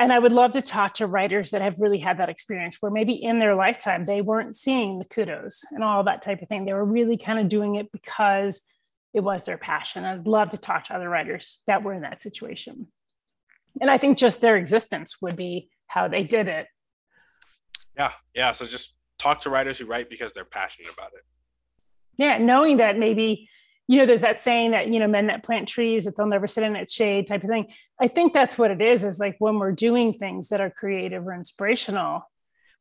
and 0.00 0.14
I 0.14 0.18
would 0.18 0.32
love 0.32 0.52
to 0.52 0.62
talk 0.62 0.94
to 0.94 1.06
writers 1.06 1.50
that 1.50 1.60
have 1.60 1.74
really 1.78 1.98
had 1.98 2.18
that 2.18 2.30
experience 2.30 2.78
where 2.80 2.90
maybe 2.90 3.12
in 3.12 3.38
their 3.38 3.54
lifetime 3.54 4.06
they 4.06 4.22
weren't 4.22 4.56
seeing 4.56 4.98
the 4.98 5.04
kudos 5.04 5.62
and 5.72 5.84
all 5.84 6.02
that 6.04 6.22
type 6.22 6.40
of 6.40 6.48
thing. 6.48 6.64
They 6.64 6.72
were 6.72 6.86
really 6.86 7.18
kind 7.18 7.38
of 7.38 7.50
doing 7.50 7.74
it 7.74 7.92
because 7.92 8.62
it 9.12 9.20
was 9.20 9.44
their 9.44 9.58
passion. 9.58 10.04
I'd 10.04 10.26
love 10.26 10.50
to 10.50 10.58
talk 10.58 10.84
to 10.84 10.94
other 10.94 11.10
writers 11.10 11.60
that 11.66 11.82
were 11.82 11.92
in 11.92 12.00
that 12.00 12.22
situation. 12.22 12.86
And 13.78 13.90
I 13.90 13.98
think 13.98 14.16
just 14.16 14.40
their 14.40 14.56
existence 14.56 15.20
would 15.20 15.36
be 15.36 15.68
how 15.86 16.08
they 16.08 16.24
did 16.24 16.48
it. 16.48 16.66
Yeah. 17.94 18.12
Yeah. 18.34 18.52
So 18.52 18.64
just 18.64 18.94
talk 19.18 19.42
to 19.42 19.50
writers 19.50 19.78
who 19.78 19.84
write 19.84 20.08
because 20.08 20.32
they're 20.32 20.46
passionate 20.46 20.94
about 20.94 21.10
it. 21.12 21.24
Yeah. 22.16 22.38
Knowing 22.38 22.78
that 22.78 22.98
maybe 22.98 23.50
you 23.90 23.98
know, 23.98 24.06
there's 24.06 24.20
that 24.20 24.40
saying 24.40 24.70
that, 24.70 24.86
you 24.86 25.00
know, 25.00 25.08
men 25.08 25.26
that 25.26 25.42
plant 25.42 25.66
trees 25.66 26.04
that 26.04 26.16
they'll 26.16 26.24
never 26.24 26.46
sit 26.46 26.62
in 26.62 26.76
its 26.76 26.92
shade 26.92 27.26
type 27.26 27.42
of 27.42 27.50
thing. 27.50 27.66
I 28.00 28.06
think 28.06 28.32
that's 28.32 28.56
what 28.56 28.70
it 28.70 28.80
is, 28.80 29.02
is 29.02 29.18
like 29.18 29.34
when 29.40 29.58
we're 29.58 29.72
doing 29.72 30.12
things 30.12 30.50
that 30.50 30.60
are 30.60 30.70
creative 30.70 31.26
or 31.26 31.34
inspirational, 31.34 32.22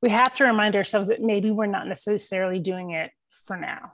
we 0.03 0.11
have 0.11 0.35
to 0.35 0.43
remind 0.43 0.75
ourselves 0.75 1.07
that 1.07 1.19
maybe 1.19 1.49
we're 1.49 1.65
not 1.65 1.87
necessarily 1.87 2.59
doing 2.59 2.91
it 2.91 3.09
for 3.47 3.57
now. 3.57 3.93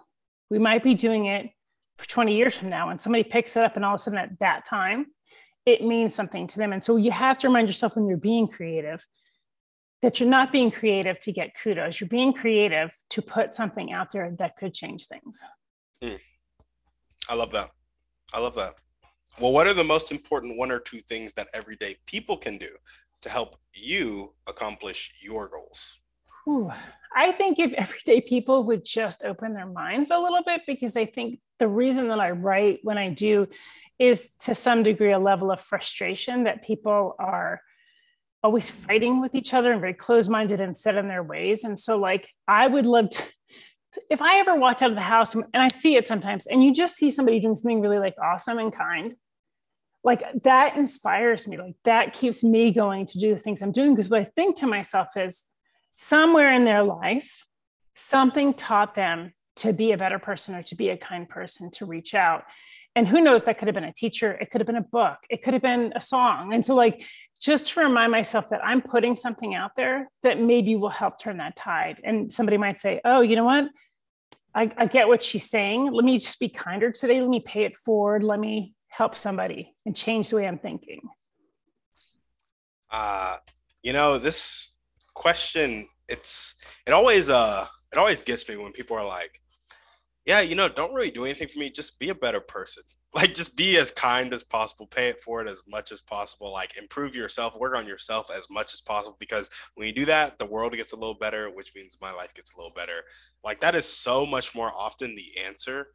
We 0.50 0.60
might 0.60 0.84
be 0.84 0.94
doing 0.94 1.28
it 1.28 1.52
for 1.98 2.06
20 2.06 2.36
years 2.36 2.54
from 2.54 2.68
now. 2.68 2.90
And 2.90 3.00
somebody 3.00 3.24
picks 3.24 3.56
it 3.56 3.64
up 3.64 3.78
and 3.78 3.86
all 3.86 3.96
of 3.96 4.02
a 4.02 4.04
sudden 4.04 4.20
at 4.20 4.38
that 4.40 4.66
time, 4.66 5.06
it 5.66 5.86
means 5.86 6.14
something 6.14 6.48
to 6.48 6.58
them. 6.58 6.74
And 6.74 6.84
so 6.84 6.98
you 6.98 7.12
have 7.12 7.40
to 7.40 7.48
remind 7.48 7.70
yourself 7.70 7.96
when 7.96 8.10
you're 8.10 8.18
being 8.18 8.50
creative 8.50 9.06
that 10.02 10.20
you're 10.20 10.28
not 10.28 10.52
being 10.52 10.70
creative 10.70 11.18
to 11.20 11.32
get 11.32 11.52
kudos. 11.64 12.02
You're 12.02 12.10
being 12.10 12.34
creative 12.34 12.94
to 13.12 13.22
put 13.22 13.54
something 13.54 13.94
out 13.94 14.12
there 14.12 14.36
that 14.38 14.58
could 14.58 14.74
change 14.74 15.08
things. 15.08 15.40
Mm. 16.04 16.20
I 17.30 17.36
love 17.36 17.52
that. 17.52 17.72
I 18.34 18.40
love 18.40 18.56
that. 18.56 18.76
Well, 19.40 19.52
what 19.52 19.68
are 19.68 19.74
the 19.74 19.84
most 19.84 20.12
important 20.12 20.58
one 20.58 20.72
or 20.72 20.80
two 20.80 21.00
things 21.00 21.34
that 21.34 21.48
everyday 21.54 21.98
people 22.06 22.38
can 22.38 22.58
do 22.58 22.70
to 23.22 23.30
help 23.30 23.58
you 23.74 24.34
accomplish 24.48 25.14
your 25.22 25.50
goals? 25.50 26.00
Ooh, 26.48 26.72
I 27.16 27.32
think 27.32 27.60
if 27.60 27.74
everyday 27.74 28.22
people 28.22 28.64
would 28.66 28.86
just 28.86 29.26
open 29.26 29.54
their 29.54 29.66
minds 29.66 30.12
a 30.12 30.18
little 30.18 30.44
bit, 30.46 30.62
because 30.68 30.96
I 30.96 31.06
think 31.06 31.40
the 31.58 31.68
reason 31.68 32.10
that 32.10 32.20
I 32.20 32.32
write 32.32 32.80
when 32.84 32.98
I 32.98 33.10
do 33.10 33.48
is 33.98 34.30
to 34.42 34.54
some 34.54 34.84
degree 34.84 35.12
a 35.12 35.20
level 35.20 35.52
of 35.52 35.60
frustration 35.60 36.44
that 36.44 36.64
people 36.64 37.16
are 37.18 37.62
always 38.44 38.70
fighting 38.70 39.22
with 39.22 39.34
each 39.34 39.54
other 39.54 39.72
and 39.72 39.82
very 39.82 39.94
close 39.94 40.28
minded 40.28 40.62
and 40.62 40.78
set 40.78 40.96
in 40.96 41.08
their 41.08 41.24
ways. 41.24 41.64
And 41.64 41.80
so, 41.80 41.98
like, 41.98 42.30
I 42.48 42.68
would 42.68 42.86
love 42.86 43.10
to, 43.10 43.24
if 44.10 44.22
I 44.22 44.40
ever 44.40 44.56
walked 44.56 44.82
out 44.82 44.90
of 44.90 44.96
the 44.96 45.02
house 45.02 45.36
and 45.36 45.46
I 45.54 45.68
see 45.68 45.96
it 45.96 46.08
sometimes, 46.08 46.48
and 46.48 46.64
you 46.64 46.74
just 46.74 46.96
see 46.96 47.12
somebody 47.12 47.40
doing 47.40 47.56
something 47.56 47.82
really 47.82 48.00
like 48.00 48.16
awesome 48.22 48.58
and 48.58 48.74
kind, 48.74 49.16
like 50.04 50.24
that 50.44 50.78
inspires 50.78 51.48
me. 51.48 51.58
Like 51.58 51.76
that 51.84 52.14
keeps 52.14 52.44
me 52.44 52.72
going 52.72 53.06
to 53.08 53.20
do 53.20 53.34
the 53.34 53.40
things 53.40 53.62
I'm 53.62 53.72
doing. 53.72 53.96
Because 53.96 54.10
what 54.10 54.22
I 54.22 54.26
think 54.26 54.58
to 54.58 54.68
myself 54.68 55.10
is 55.16 55.44
somewhere 55.96 56.54
in 56.54 56.66
their 56.66 56.84
life, 56.84 57.46
something 57.96 58.54
taught 58.54 58.96
them 58.96 59.34
to 59.58 59.74
be 59.74 59.92
a 59.92 59.98
better 59.98 60.20
person 60.20 60.54
or 60.56 60.64
to 60.64 60.76
be 60.76 60.90
a 60.90 60.98
kind 60.98 61.28
person 61.28 61.72
to 61.72 61.86
reach 61.86 62.14
out 62.14 62.44
and 62.96 63.08
who 63.08 63.20
knows 63.20 63.44
that 63.44 63.58
could 63.58 63.68
have 63.68 63.76
been 63.76 63.84
a 63.84 63.94
teacher 63.94 64.32
it 64.34 64.50
could 64.52 64.62
have 64.62 64.66
been 64.66 64.76
a 64.76 64.82
book 64.82 65.18
it 65.30 65.44
could 65.44 65.54
have 65.54 65.62
been 65.62 65.94
a 65.96 66.02
song 66.02 66.54
and 66.54 66.66
so 66.66 66.76
like 66.76 67.06
just 67.40 67.70
to 67.70 67.80
remind 67.80 68.12
myself 68.12 68.50
that 68.50 68.64
i'm 68.64 68.82
putting 68.82 69.16
something 69.16 69.54
out 69.54 69.72
there 69.76 70.10
that 70.24 70.40
maybe 70.40 70.76
will 70.76 70.90
help 70.90 71.20
turn 71.20 71.38
that 71.38 71.56
tide 71.56 72.00
and 72.04 72.34
somebody 72.34 72.58
might 72.58 72.80
say 72.80 73.00
oh 73.06 73.22
you 73.22 73.36
know 73.36 73.46
what 73.46 73.66
I, 74.56 74.72
I 74.78 74.86
get 74.86 75.08
what 75.08 75.22
she's 75.22 75.50
saying 75.50 75.92
let 75.92 76.06
me 76.06 76.18
just 76.18 76.40
be 76.40 76.50
kinder 76.50 76.92
today 76.92 77.20
let 77.22 77.30
me 77.30 77.42
pay 77.42 77.66
it 77.66 77.78
forward 77.78 78.24
let 78.24 78.40
me 78.40 78.74
help 78.88 79.16
somebody 79.16 79.76
and 79.86 79.96
change 79.96 80.30
the 80.30 80.38
way 80.38 80.48
i'm 80.48 80.60
thinking 80.60 81.02
uh 82.92 83.38
you 83.84 83.94
know 83.94 84.18
this 84.18 84.78
question 85.14 85.88
it's 86.08 86.56
it 86.88 86.94
always 86.94 87.30
uh 87.30 87.66
it 87.92 87.98
always 87.98 88.22
gets 88.22 88.48
me 88.48 88.58
when 88.58 88.72
people 88.72 88.96
are 88.98 89.06
like 89.06 89.40
yeah, 90.26 90.42
you 90.42 90.56
know, 90.56 90.68
don't 90.68 90.94
really 90.94 91.12
do 91.12 91.24
anything 91.26 91.48
for 91.48 91.60
me. 91.60 91.70
Just 91.70 92.00
be 92.00 92.10
a 92.10 92.16
better 92.16 92.40
person. 92.40 92.84
Like, 93.16 93.34
just 93.34 93.56
be 93.56 93.78
as 93.78 93.92
kind 93.92 94.34
as 94.34 94.44
possible. 94.44 94.88
Pay 94.88 95.08
it 95.08 95.22
forward 95.22 95.48
as 95.48 95.64
much 95.70 95.94
as 95.94 96.02
possible. 96.02 96.52
Like, 96.52 96.76
improve 96.78 97.16
yourself. 97.16 97.58
Work 97.58 97.78
on 97.78 97.88
yourself 97.88 98.30
as 98.30 98.50
much 98.50 98.74
as 98.74 98.82
possible. 98.82 99.16
Because 99.22 99.50
when 99.76 99.88
you 99.88 99.94
do 99.94 100.04
that, 100.06 100.38
the 100.38 100.46
world 100.46 100.74
gets 100.76 100.92
a 100.92 100.98
little 100.98 101.14
better, 101.14 101.50
which 101.50 101.74
means 101.76 101.98
my 102.02 102.12
life 102.12 102.34
gets 102.34 102.54
a 102.54 102.58
little 102.58 102.74
better. 102.76 103.04
Like, 103.42 103.62
that 103.62 103.74
is 103.74 103.88
so 103.88 104.26
much 104.26 104.54
more 104.54 104.70
often 104.76 105.16
the 105.16 105.42
answer 105.46 105.88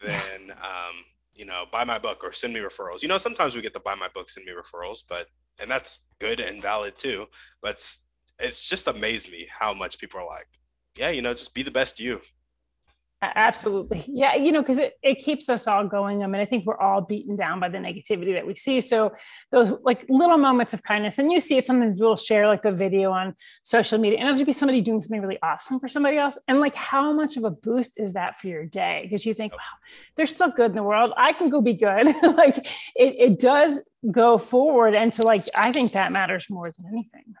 than, 0.00 0.52
um, 0.52 0.94
you 1.34 1.44
know, 1.44 1.64
buy 1.72 1.84
my 1.84 1.98
book 1.98 2.22
or 2.22 2.32
send 2.32 2.52
me 2.54 2.60
referrals. 2.60 3.02
You 3.02 3.08
know, 3.08 3.18
sometimes 3.18 3.56
we 3.56 3.62
get 3.62 3.74
the 3.74 3.80
buy 3.80 3.96
my 3.96 4.08
book, 4.14 4.28
send 4.28 4.46
me 4.46 4.52
referrals, 4.52 5.02
but 5.08 5.26
and 5.60 5.68
that's 5.68 6.06
good 6.20 6.38
and 6.38 6.62
valid 6.62 6.96
too. 6.96 7.26
But 7.60 7.72
it's, 7.72 8.06
it's 8.38 8.68
just 8.68 8.86
amazed 8.86 9.30
me 9.30 9.48
how 9.50 9.74
much 9.74 9.98
people 9.98 10.20
are 10.20 10.26
like, 10.26 10.46
yeah, 10.96 11.10
you 11.10 11.20
know, 11.20 11.32
just 11.32 11.54
be 11.54 11.62
the 11.64 11.70
best 11.70 11.98
you. 11.98 12.20
Absolutely. 13.22 14.04
Yeah. 14.20 14.34
You 14.34 14.52
know, 14.52 14.60
because 14.60 14.78
it, 14.78 14.94
it 15.02 15.24
keeps 15.24 15.48
us 15.48 15.66
all 15.66 15.86
going. 15.86 16.22
I 16.22 16.26
mean, 16.26 16.42
I 16.42 16.44
think 16.44 16.66
we're 16.66 16.78
all 16.78 17.00
beaten 17.00 17.36
down 17.36 17.60
by 17.60 17.68
the 17.68 17.78
negativity 17.78 18.34
that 18.34 18.46
we 18.46 18.54
see. 18.54 18.80
So 18.80 19.12
those 19.50 19.72
like 19.82 20.04
little 20.08 20.36
moments 20.36 20.74
of 20.74 20.82
kindness, 20.82 21.18
and 21.18 21.30
you 21.32 21.40
see 21.40 21.56
it, 21.56 21.66
sometimes 21.66 22.00
we'll 22.00 22.16
share 22.16 22.46
like 22.46 22.64
a 22.64 22.72
video 22.72 23.12
on 23.12 23.34
social 23.62 23.98
media 23.98 24.18
and 24.18 24.28
it'll 24.28 24.36
just 24.36 24.46
be 24.46 24.52
somebody 24.52 24.80
doing 24.80 25.00
something 25.00 25.22
really 25.22 25.38
awesome 25.42 25.80
for 25.80 25.88
somebody 25.88 26.18
else. 26.18 26.36
And 26.48 26.60
like, 26.60 26.74
how 26.74 27.12
much 27.12 27.36
of 27.36 27.44
a 27.44 27.50
boost 27.50 27.98
is 27.98 28.12
that 28.14 28.38
for 28.38 28.48
your 28.48 28.66
day? 28.66 29.00
Because 29.04 29.24
you 29.24 29.32
think, 29.32 29.52
wow, 29.52 29.58
they're 30.16 30.26
still 30.26 30.50
good 30.50 30.70
in 30.70 30.76
the 30.76 30.82
world. 30.82 31.12
I 31.16 31.32
can 31.32 31.48
go 31.48 31.60
be 31.60 31.74
good. 31.74 32.06
like 32.36 32.58
it, 32.58 32.66
it 32.96 33.38
does 33.38 33.80
go 34.10 34.38
forward. 34.38 34.94
And 34.94 35.14
so 35.14 35.24
like, 35.24 35.46
I 35.54 35.72
think 35.72 35.92
that 35.92 36.12
matters 36.12 36.50
more 36.50 36.70
than 36.70 36.86
anything. 36.86 37.34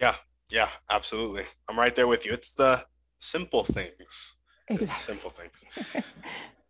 Yeah. 0.00 0.14
Yeah, 0.50 0.68
absolutely. 0.88 1.44
I'm 1.68 1.78
right 1.78 1.94
there 1.94 2.06
with 2.06 2.24
you. 2.24 2.32
It's 2.32 2.54
the 2.54 2.82
simple 3.18 3.64
things 3.64 4.36
Exactly. 4.68 5.14
Simple 5.14 5.30
things. 5.30 5.64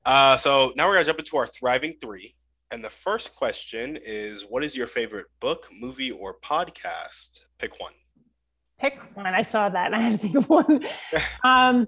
uh, 0.05 0.37
so 0.37 0.73
now 0.77 0.87
we're 0.87 0.95
gonna 0.95 1.05
jump 1.05 1.19
into 1.19 1.37
our 1.37 1.47
thriving 1.47 1.95
three. 2.01 2.35
And 2.73 2.85
the 2.85 2.91
first 2.91 3.35
question 3.37 3.97
is 4.05 4.45
what 4.49 4.65
is 4.65 4.77
your 4.77 4.87
favorite 4.87 5.27
book, 5.41 5.69
movie, 5.73 6.11
or 6.11 6.37
podcast? 6.41 7.41
Pick 7.59 7.81
one. 7.81 7.93
Pick 8.79 8.99
one. 9.15 9.27
I 9.27 9.43
saw 9.43 9.69
that 9.69 9.87
and 9.87 9.97
I 9.97 10.01
had 10.03 10.13
to 10.13 10.19
think 10.19 10.37
of 10.37 10.49
one. 10.49 10.85
um, 11.45 11.87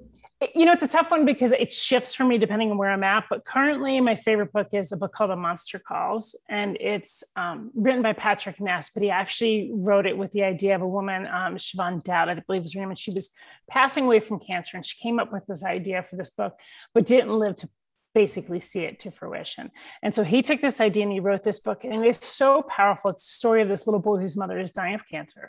you 0.54 0.64
know, 0.64 0.72
it's 0.72 0.84
a 0.84 0.88
tough 0.88 1.10
one 1.10 1.24
because 1.24 1.50
it 1.50 1.70
shifts 1.70 2.14
for 2.14 2.22
me 2.24 2.38
depending 2.38 2.70
on 2.70 2.78
where 2.78 2.90
I'm 2.90 3.02
at. 3.02 3.24
But 3.28 3.44
currently, 3.44 4.00
my 4.00 4.14
favorite 4.14 4.52
book 4.52 4.68
is 4.72 4.92
a 4.92 4.96
book 4.96 5.12
called 5.12 5.30
The 5.30 5.36
Monster 5.36 5.80
Calls, 5.80 6.36
and 6.48 6.76
it's 6.80 7.24
um, 7.34 7.72
written 7.74 8.02
by 8.02 8.12
Patrick 8.12 8.60
Ness. 8.60 8.90
But 8.94 9.02
he 9.02 9.10
actually 9.10 9.70
wrote 9.74 10.06
it 10.06 10.16
with 10.16 10.30
the 10.30 10.44
idea 10.44 10.76
of 10.76 10.82
a 10.82 10.88
woman, 10.88 11.26
um, 11.26 11.56
Siobhan 11.56 12.04
Dowd, 12.04 12.28
I 12.28 12.34
believe 12.34 12.62
was 12.62 12.74
her 12.74 12.80
name, 12.80 12.90
and 12.90 12.98
she 12.98 13.10
was 13.10 13.30
passing 13.68 14.04
away 14.04 14.20
from 14.20 14.38
cancer, 14.38 14.76
and 14.76 14.86
she 14.86 14.96
came 14.98 15.18
up 15.18 15.32
with 15.32 15.44
this 15.46 15.64
idea 15.64 16.04
for 16.04 16.14
this 16.14 16.30
book, 16.30 16.54
but 16.94 17.04
didn't 17.04 17.36
live 17.36 17.56
to 17.56 17.68
basically 18.14 18.60
see 18.60 18.80
it 18.80 19.00
to 19.00 19.10
fruition. 19.10 19.70
And 20.02 20.14
so 20.14 20.22
he 20.22 20.42
took 20.42 20.60
this 20.60 20.80
idea 20.80 21.04
and 21.04 21.12
he 21.12 21.20
wrote 21.20 21.42
this 21.42 21.58
book, 21.58 21.84
and 21.84 22.04
it's 22.04 22.26
so 22.26 22.62
powerful. 22.62 23.10
It's 23.10 23.24
the 23.24 23.32
story 23.32 23.60
of 23.62 23.68
this 23.68 23.86
little 23.86 24.00
boy 24.00 24.18
whose 24.18 24.36
mother 24.36 24.58
is 24.58 24.72
dying 24.72 24.94
of 24.94 25.02
cancer 25.08 25.48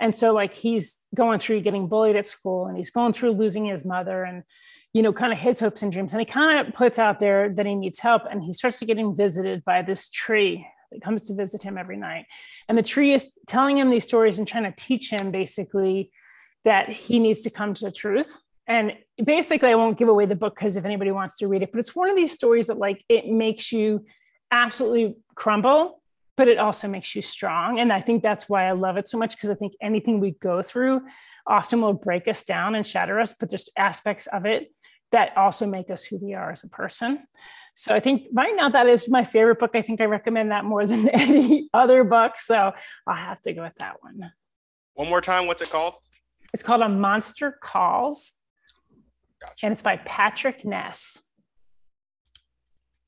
and 0.00 0.14
so 0.14 0.32
like 0.32 0.54
he's 0.54 1.00
going 1.14 1.38
through 1.38 1.60
getting 1.60 1.88
bullied 1.88 2.16
at 2.16 2.26
school 2.26 2.66
and 2.66 2.76
he's 2.76 2.90
going 2.90 3.12
through 3.12 3.32
losing 3.32 3.66
his 3.66 3.84
mother 3.84 4.24
and 4.24 4.42
you 4.92 5.02
know 5.02 5.12
kind 5.12 5.32
of 5.32 5.38
his 5.38 5.60
hopes 5.60 5.82
and 5.82 5.92
dreams. 5.92 6.12
And 6.12 6.20
he 6.20 6.26
kind 6.26 6.66
of 6.66 6.74
puts 6.74 6.98
out 6.98 7.20
there 7.20 7.50
that 7.50 7.66
he 7.66 7.74
needs 7.74 7.98
help 7.98 8.22
and 8.30 8.42
he 8.42 8.52
starts 8.52 8.78
to 8.80 8.86
getting 8.86 9.16
visited 9.16 9.64
by 9.64 9.82
this 9.82 10.10
tree 10.10 10.66
that 10.92 11.02
comes 11.02 11.24
to 11.24 11.34
visit 11.34 11.62
him 11.62 11.78
every 11.78 11.96
night. 11.96 12.26
And 12.68 12.76
the 12.78 12.82
tree 12.82 13.12
is 13.12 13.32
telling 13.46 13.78
him 13.78 13.90
these 13.90 14.04
stories 14.04 14.38
and 14.38 14.46
trying 14.46 14.64
to 14.64 14.74
teach 14.76 15.10
him 15.10 15.30
basically 15.30 16.10
that 16.64 16.88
he 16.88 17.18
needs 17.18 17.40
to 17.42 17.50
come 17.50 17.74
to 17.74 17.84
the 17.84 17.92
truth. 17.92 18.40
And 18.66 18.96
basically 19.22 19.68
i 19.68 19.74
won't 19.74 19.98
give 19.98 20.08
away 20.08 20.26
the 20.26 20.34
book 20.34 20.54
because 20.54 20.76
if 20.76 20.84
anybody 20.84 21.12
wants 21.12 21.36
to 21.36 21.46
read 21.46 21.62
it 21.62 21.70
but 21.70 21.78
it's 21.78 21.94
one 21.94 22.10
of 22.10 22.16
these 22.16 22.32
stories 22.32 22.66
that 22.66 22.78
like 22.78 23.04
it 23.08 23.28
makes 23.28 23.70
you 23.70 24.04
absolutely 24.50 25.16
crumble 25.34 26.02
but 26.36 26.48
it 26.48 26.58
also 26.58 26.88
makes 26.88 27.14
you 27.14 27.22
strong. 27.22 27.78
And 27.78 27.92
I 27.92 28.00
think 28.00 28.22
that's 28.22 28.48
why 28.48 28.68
I 28.68 28.72
love 28.72 28.96
it 28.96 29.08
so 29.08 29.18
much 29.18 29.36
because 29.36 29.50
I 29.50 29.54
think 29.54 29.74
anything 29.80 30.20
we 30.20 30.32
go 30.32 30.62
through 30.62 31.02
often 31.46 31.80
will 31.80 31.92
break 31.92 32.26
us 32.28 32.42
down 32.42 32.74
and 32.74 32.86
shatter 32.86 33.20
us, 33.20 33.34
but 33.38 33.50
there's 33.50 33.68
aspects 33.76 34.26
of 34.26 34.46
it 34.46 34.72
that 35.12 35.36
also 35.36 35.66
make 35.66 35.90
us 35.90 36.04
who 36.04 36.18
we 36.18 36.34
are 36.34 36.50
as 36.50 36.64
a 36.64 36.68
person. 36.68 37.24
So 37.76 37.94
I 37.94 38.00
think 38.00 38.26
right 38.32 38.54
now 38.54 38.68
that 38.68 38.86
is 38.86 39.08
my 39.08 39.24
favorite 39.24 39.58
book. 39.58 39.72
I 39.74 39.82
think 39.82 40.00
I 40.00 40.04
recommend 40.04 40.50
that 40.50 40.64
more 40.64 40.86
than 40.86 41.08
any 41.08 41.68
other 41.72 42.04
book. 42.04 42.32
So 42.38 42.72
I'll 43.06 43.16
have 43.16 43.40
to 43.42 43.52
go 43.52 43.62
with 43.62 43.74
that 43.78 43.96
one. 44.02 44.32
One 44.94 45.08
more 45.08 45.20
time, 45.20 45.46
what's 45.46 45.62
it 45.62 45.70
called? 45.70 45.94
It's 46.52 46.62
called 46.62 46.82
A 46.82 46.88
Monster 46.88 47.58
Calls. 47.60 48.32
Gotcha. 49.40 49.66
And 49.66 49.72
it's 49.72 49.82
by 49.82 49.96
Patrick 49.98 50.64
Ness. 50.64 51.20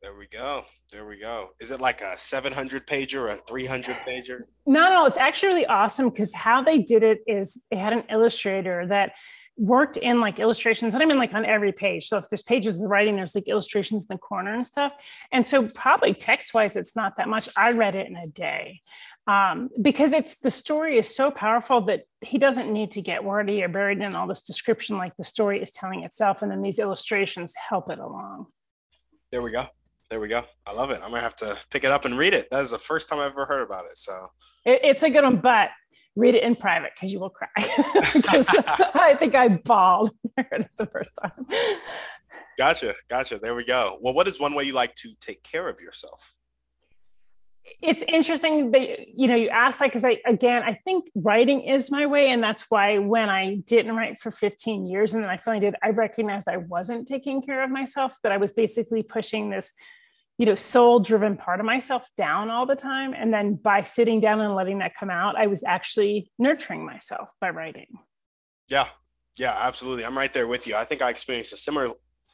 There 0.02 0.14
we 0.14 0.26
go. 0.26 0.64
There 0.92 1.06
we 1.06 1.18
go. 1.18 1.50
Is 1.58 1.70
it 1.70 1.80
like 1.80 2.00
a 2.00 2.18
700 2.18 2.86
pager 2.86 3.22
or 3.22 3.28
a 3.28 3.36
300 3.36 3.96
pager? 4.06 4.40
No, 4.66 4.88
no, 4.88 5.06
it's 5.06 5.18
actually 5.18 5.48
really 5.48 5.66
awesome 5.66 6.10
because 6.10 6.32
how 6.32 6.62
they 6.62 6.78
did 6.78 7.02
it 7.02 7.20
is 7.26 7.58
they 7.70 7.76
had 7.76 7.92
an 7.92 8.04
illustrator 8.10 8.86
that 8.86 9.12
worked 9.58 9.96
in 9.96 10.20
like 10.20 10.38
illustrations 10.38 10.92
and 10.92 11.02
I 11.02 11.06
mean 11.06 11.16
like 11.16 11.32
on 11.32 11.46
every 11.46 11.72
page. 11.72 12.08
So 12.08 12.18
if 12.18 12.28
there's 12.28 12.42
pages 12.42 12.80
of 12.80 12.90
writing, 12.90 13.16
there's 13.16 13.34
like 13.34 13.48
illustrations 13.48 14.04
in 14.04 14.14
the 14.14 14.18
corner 14.18 14.52
and 14.52 14.66
stuff. 14.66 14.92
And 15.32 15.46
so 15.46 15.66
probably 15.66 16.12
text 16.12 16.52
wise, 16.52 16.76
it's 16.76 16.94
not 16.94 17.16
that 17.16 17.28
much. 17.28 17.48
I 17.56 17.72
read 17.72 17.96
it 17.96 18.06
in 18.06 18.16
a 18.16 18.26
day 18.26 18.82
um, 19.26 19.70
because 19.80 20.12
it's 20.12 20.36
the 20.36 20.50
story 20.50 20.98
is 20.98 21.14
so 21.14 21.30
powerful 21.30 21.80
that 21.82 22.02
he 22.20 22.38
doesn't 22.38 22.70
need 22.72 22.92
to 22.92 23.02
get 23.02 23.24
wordy 23.24 23.62
or 23.62 23.68
buried 23.68 24.00
in 24.00 24.14
all 24.14 24.26
this 24.26 24.42
description. 24.42 24.98
Like 24.98 25.16
the 25.16 25.24
story 25.24 25.62
is 25.62 25.70
telling 25.70 26.02
itself, 26.02 26.42
and 26.42 26.50
then 26.50 26.62
these 26.62 26.78
illustrations 26.78 27.54
help 27.56 27.90
it 27.90 27.98
along. 27.98 28.46
There 29.32 29.42
we 29.42 29.50
go. 29.50 29.66
There 30.08 30.20
we 30.20 30.28
go. 30.28 30.44
I 30.66 30.72
love 30.72 30.90
it. 30.90 31.00
I'm 31.02 31.10
gonna 31.10 31.20
have 31.20 31.36
to 31.36 31.58
pick 31.70 31.82
it 31.82 31.90
up 31.90 32.04
and 32.04 32.16
read 32.16 32.32
it. 32.32 32.48
That 32.50 32.62
is 32.62 32.70
the 32.70 32.78
first 32.78 33.08
time 33.08 33.18
I've 33.18 33.32
ever 33.32 33.44
heard 33.44 33.62
about 33.62 33.86
it. 33.86 33.96
So 33.96 34.28
it, 34.64 34.80
it's 34.84 35.02
a 35.02 35.10
good 35.10 35.24
one, 35.24 35.40
but 35.40 35.70
read 36.14 36.34
it 36.36 36.44
in 36.44 36.54
private 36.54 36.92
because 36.94 37.12
you 37.12 37.18
will 37.18 37.30
cry. 37.30 37.48
Because 38.14 38.46
I 38.94 39.16
think 39.18 39.34
I 39.34 39.48
bawled 39.48 40.10
the 40.36 40.88
first 40.92 41.10
time. 41.20 41.46
Gotcha, 42.56 42.94
gotcha. 43.08 43.38
There 43.38 43.54
we 43.54 43.64
go. 43.64 43.98
Well, 44.00 44.14
what 44.14 44.28
is 44.28 44.40
one 44.40 44.54
way 44.54 44.64
you 44.64 44.72
like 44.72 44.94
to 44.96 45.12
take 45.20 45.42
care 45.42 45.68
of 45.68 45.80
yourself? 45.80 46.35
It's 47.82 48.04
interesting 48.06 48.70
that 48.72 49.08
you 49.08 49.28
know 49.28 49.34
you 49.34 49.48
asked 49.48 49.78
that 49.80 49.86
because 49.86 50.04
I 50.04 50.18
again 50.26 50.62
I 50.62 50.74
think 50.84 51.06
writing 51.14 51.62
is 51.62 51.90
my 51.90 52.06
way, 52.06 52.30
and 52.30 52.42
that's 52.42 52.64
why 52.68 52.98
when 52.98 53.28
I 53.28 53.56
didn't 53.66 53.96
write 53.96 54.20
for 54.20 54.30
15 54.30 54.86
years 54.86 55.14
and 55.14 55.22
then 55.22 55.30
I 55.30 55.36
finally 55.36 55.60
did, 55.60 55.74
I 55.82 55.90
recognized 55.90 56.48
I 56.48 56.58
wasn't 56.58 57.08
taking 57.08 57.42
care 57.42 57.62
of 57.62 57.70
myself, 57.70 58.14
that 58.22 58.32
I 58.32 58.36
was 58.36 58.52
basically 58.52 59.02
pushing 59.02 59.50
this, 59.50 59.72
you 60.38 60.46
know, 60.46 60.54
soul-driven 60.54 61.36
part 61.36 61.60
of 61.60 61.66
myself 61.66 62.06
down 62.16 62.50
all 62.50 62.66
the 62.66 62.76
time. 62.76 63.14
And 63.14 63.32
then 63.32 63.54
by 63.54 63.82
sitting 63.82 64.20
down 64.20 64.40
and 64.40 64.54
letting 64.54 64.78
that 64.78 64.96
come 64.98 65.10
out, 65.10 65.36
I 65.36 65.46
was 65.46 65.64
actually 65.64 66.30
nurturing 66.38 66.84
myself 66.84 67.28
by 67.40 67.50
writing. 67.50 67.88
Yeah, 68.68 68.86
yeah, 69.36 69.56
absolutely. 69.58 70.04
I'm 70.04 70.16
right 70.16 70.32
there 70.32 70.46
with 70.46 70.66
you. 70.66 70.76
I 70.76 70.84
think 70.84 71.02
I 71.02 71.10
experienced 71.10 71.52
a 71.52 71.56
similar 71.56 71.88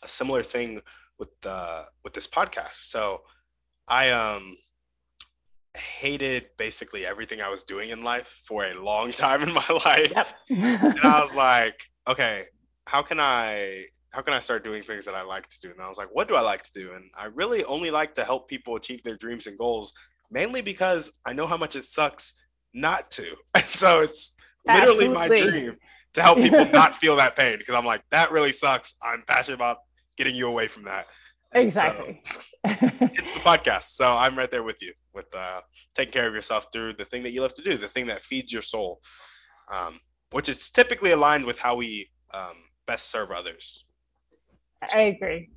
a 0.05 0.09
similar 0.09 0.43
thing 0.43 0.81
with 1.19 1.31
uh 1.47 1.85
with 2.05 2.13
this 2.13 2.27
podcast. 2.27 2.75
So 2.75 3.23
I 3.89 4.11
um 4.11 4.57
hated 5.77 6.49
basically 6.59 7.07
everything 7.07 7.41
I 7.41 7.49
was 7.49 7.65
doing 7.65 7.91
in 7.91 8.03
life 8.03 8.43
for 8.47 8.67
a 8.67 8.75
long 8.75 9.13
time 9.25 9.43
in 9.43 9.53
my 9.53 9.65
life. 9.85 10.13
Yep. 10.15 10.27
and 10.51 11.01
I 11.01 11.21
was 11.21 11.35
like, 11.35 11.83
okay, 12.09 12.45
how 12.87 13.03
can 13.03 13.21
I 13.21 13.87
how 14.13 14.21
can 14.21 14.35
I 14.35 14.41
start 14.41 14.63
doing 14.63 14.83
things 14.83 15.07
that 15.07 15.15
I 15.15 15.23
like 15.23 15.47
to 15.49 15.61
do? 15.61 15.71
And 15.71 15.81
I 15.81 15.89
was 15.89 15.97
like, 15.97 16.09
what 16.13 16.29
do 16.29 16.35
I 16.35 16.43
like 16.43 16.63
to 16.65 16.73
do? 16.75 16.93
And 16.93 17.11
I 17.17 17.27
really 17.27 17.65
only 17.65 17.91
like 17.91 18.15
to 18.15 18.25
help 18.25 18.47
people 18.47 18.77
achieve 18.77 19.03
their 19.03 19.17
dreams 19.17 19.47
and 19.47 19.57
goals, 19.57 19.95
mainly 20.31 20.61
because 20.61 21.19
I 21.25 21.33
know 21.33 21.47
how 21.47 21.57
much 21.57 21.77
it 21.77 21.85
sucks 21.85 22.45
not 22.75 23.11
to. 23.13 23.25
And 23.55 23.65
so 23.65 24.01
it's 24.01 24.37
literally 24.67 25.07
Absolutely. 25.07 25.15
my 25.15 25.29
dream 25.29 25.77
to 26.13 26.23
help 26.23 26.39
people 26.39 26.65
not 26.67 26.95
feel 26.95 27.17
that 27.17 27.37
pain 27.37 27.57
because 27.57 27.75
I'm 27.75 27.87
like, 27.87 28.03
that 28.11 28.31
really 28.31 28.53
sucks. 28.53 28.95
I'm 29.03 29.23
passionate 29.27 29.55
about 29.55 29.79
getting 30.19 30.35
you 30.35 30.49
away 30.49 30.69
from 30.69 30.85
that. 30.85 31.07
Exactly. 31.55 32.21
So, 32.25 32.41
it's 32.65 33.33
the 33.33 33.41
podcast. 33.41 33.85
So 33.85 34.13
I'm 34.13 34.37
right 34.37 34.51
there 34.51 34.63
with 34.63 34.81
you 34.81 34.93
with 35.15 35.27
uh, 35.35 35.61
taking 35.95 36.13
care 36.13 36.27
of 36.27 36.35
yourself 36.35 36.67
through 36.73 36.95
the 36.95 37.05
thing 37.05 37.23
that 37.25 37.33
you 37.33 37.43
love 37.43 37.55
to 37.55 37.63
do, 37.63 37.77
the 37.77 37.89
thing 37.89 38.07
that 38.07 38.21
feeds 38.21 38.53
your 38.53 38.63
soul, 38.63 39.01
um, 39.73 40.01
which 40.31 40.49
is 40.49 40.71
typically 40.71 41.13
aligned 41.13 41.45
with 41.45 41.59
how 41.59 41.77
we 41.77 42.09
um, 42.33 42.57
best 42.87 43.11
serve 43.11 43.31
others. 43.31 43.85
I 44.95 45.03
agree. 45.03 45.51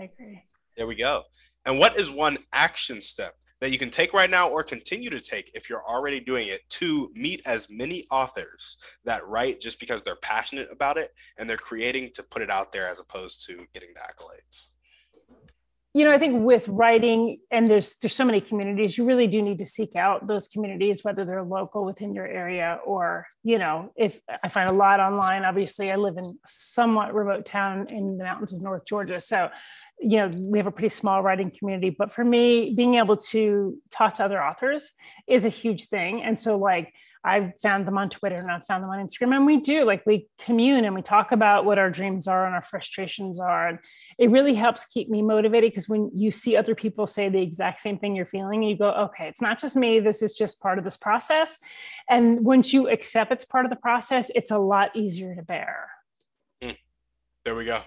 I 0.00 0.04
agree. 0.04 0.42
There 0.76 0.86
we 0.86 0.96
go. 0.96 1.22
And 1.66 1.78
what 1.78 1.96
is 1.96 2.10
one 2.10 2.38
action 2.52 3.00
step 3.00 3.34
that 3.60 3.70
you 3.70 3.78
can 3.78 3.90
take 3.90 4.12
right 4.12 4.28
now 4.28 4.50
or 4.50 4.62
continue 4.62 5.08
to 5.08 5.20
take 5.20 5.50
if 5.54 5.70
you're 5.70 5.86
already 5.88 6.20
doing 6.20 6.48
it 6.48 6.60
to 6.68 7.10
meet 7.14 7.40
as 7.46 7.70
many 7.70 8.04
authors 8.10 8.78
that 9.04 9.26
write 9.26 9.60
just 9.60 9.80
because 9.80 10.02
they're 10.02 10.16
passionate 10.16 10.68
about 10.70 10.98
it 10.98 11.12
and 11.38 11.48
they're 11.48 11.56
creating 11.56 12.10
to 12.14 12.22
put 12.24 12.42
it 12.42 12.50
out 12.50 12.72
there 12.72 12.88
as 12.88 13.00
opposed 13.00 13.46
to 13.46 13.64
getting 13.72 13.90
the 13.94 14.00
accolades? 14.00 14.70
You 15.94 16.04
know 16.04 16.12
i 16.12 16.18
think 16.18 16.44
with 16.44 16.66
writing 16.68 17.38
and 17.50 17.70
there's 17.70 17.94
there's 17.96 18.14
so 18.14 18.24
many 18.24 18.40
communities 18.40 18.98
you 18.98 19.04
really 19.04 19.26
do 19.26 19.40
need 19.40 19.58
to 19.58 19.66
seek 19.66 19.94
out 19.96 20.26
those 20.26 20.48
communities 20.48 21.04
whether 21.04 21.24
they're 21.24 21.42
local 21.42 21.84
within 21.84 22.12
your 22.12 22.26
area 22.26 22.78
or 22.84 23.26
you 23.44 23.58
know 23.58 23.90
if 23.96 24.18
i 24.42 24.48
find 24.48 24.68
a 24.68 24.72
lot 24.72 25.00
online 25.00 25.44
obviously 25.44 25.90
i 25.90 25.96
live 25.96 26.16
in 26.16 26.24
a 26.24 26.32
somewhat 26.46 27.14
remote 27.14 27.46
town 27.46 27.86
in 27.88 28.18
the 28.18 28.24
mountains 28.24 28.52
of 28.52 28.60
north 28.60 28.84
georgia. 28.86 29.20
So 29.20 29.48
you 30.00 30.18
know 30.18 30.28
we 30.36 30.58
have 30.58 30.66
a 30.66 30.72
pretty 30.72 30.88
small 30.88 31.22
writing 31.22 31.52
community 31.56 31.90
but 31.90 32.12
for 32.12 32.24
me 32.24 32.74
being 32.76 32.96
able 32.96 33.16
to 33.16 33.78
talk 33.90 34.14
to 34.14 34.24
other 34.24 34.42
authors 34.42 34.90
is 35.26 35.44
a 35.44 35.48
huge 35.48 35.86
thing. 35.86 36.22
And 36.22 36.38
so 36.38 36.58
like 36.58 36.92
I've 37.24 37.52
found 37.62 37.86
them 37.86 37.96
on 37.96 38.10
Twitter 38.10 38.36
and 38.36 38.50
I've 38.50 38.66
found 38.66 38.82
them 38.82 38.90
on 38.90 38.98
Instagram. 38.98 39.34
And 39.34 39.46
we 39.46 39.58
do 39.58 39.84
like 39.84 40.02
we 40.04 40.28
commune 40.38 40.84
and 40.84 40.94
we 40.94 41.00
talk 41.00 41.32
about 41.32 41.64
what 41.64 41.78
our 41.78 41.90
dreams 41.90 42.28
are 42.28 42.44
and 42.44 42.54
our 42.54 42.62
frustrations 42.62 43.40
are. 43.40 43.68
And 43.68 43.78
it 44.18 44.30
really 44.30 44.54
helps 44.54 44.84
keep 44.84 45.08
me 45.08 45.22
motivated 45.22 45.70
because 45.70 45.88
when 45.88 46.10
you 46.14 46.30
see 46.30 46.56
other 46.56 46.74
people 46.74 47.06
say 47.06 47.30
the 47.30 47.40
exact 47.40 47.80
same 47.80 47.98
thing 47.98 48.14
you're 48.14 48.26
feeling, 48.26 48.62
you 48.62 48.76
go, 48.76 48.90
okay, 48.90 49.26
it's 49.26 49.40
not 49.40 49.58
just 49.58 49.74
me. 49.74 50.00
This 50.00 50.22
is 50.22 50.34
just 50.34 50.60
part 50.60 50.78
of 50.78 50.84
this 50.84 50.98
process. 50.98 51.58
And 52.10 52.44
once 52.44 52.72
you 52.72 52.90
accept 52.90 53.32
it's 53.32 53.44
part 53.44 53.64
of 53.64 53.70
the 53.70 53.76
process, 53.76 54.30
it's 54.34 54.50
a 54.50 54.58
lot 54.58 54.94
easier 54.94 55.34
to 55.34 55.42
bear. 55.42 55.88
Mm. 56.62 56.76
There 57.44 57.54
we 57.54 57.64
go. 57.64 57.80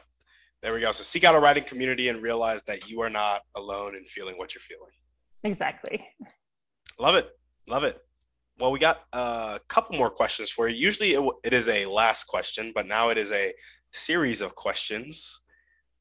There 0.63 0.73
we 0.73 0.81
go. 0.81 0.91
So 0.91 1.03
seek 1.03 1.23
out 1.23 1.35
a 1.35 1.39
writing 1.39 1.63
community 1.63 2.09
and 2.09 2.21
realize 2.23 2.63
that 2.63 2.89
you 2.89 3.01
are 3.01 3.09
not 3.09 3.41
alone 3.55 3.95
in 3.95 4.03
feeling 4.05 4.37
what 4.37 4.55
you're 4.55 4.61
feeling. 4.61 4.91
Exactly. 5.43 6.03
Love 6.99 7.15
it. 7.15 7.29
Love 7.67 7.83
it. 7.83 8.01
Well, 8.59 8.71
we 8.71 8.79
got 8.79 9.01
a 9.13 9.59
couple 9.67 9.97
more 9.97 10.09
questions 10.09 10.49
for 10.49 10.67
you. 10.67 10.75
Usually 10.75 11.09
it, 11.09 11.33
it 11.43 11.53
is 11.53 11.67
a 11.67 11.85
last 11.85 12.25
question, 12.25 12.71
but 12.73 12.87
now 12.87 13.09
it 13.09 13.17
is 13.17 13.31
a 13.31 13.53
series 13.91 14.41
of 14.41 14.55
questions. 14.55 15.41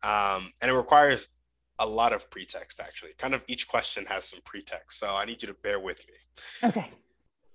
Um, 0.02 0.52
and 0.62 0.70
it 0.70 0.74
requires 0.74 1.36
a 1.78 1.86
lot 1.86 2.12
of 2.12 2.30
pretext, 2.30 2.80
actually. 2.80 3.12
Kind 3.18 3.34
of 3.34 3.44
each 3.48 3.68
question 3.68 4.06
has 4.06 4.24
some 4.24 4.40
pretext. 4.44 4.98
So 4.98 5.14
I 5.14 5.26
need 5.26 5.42
you 5.42 5.48
to 5.48 5.54
bear 5.62 5.80
with 5.80 6.02
me. 6.08 6.68
Okay. 6.68 6.90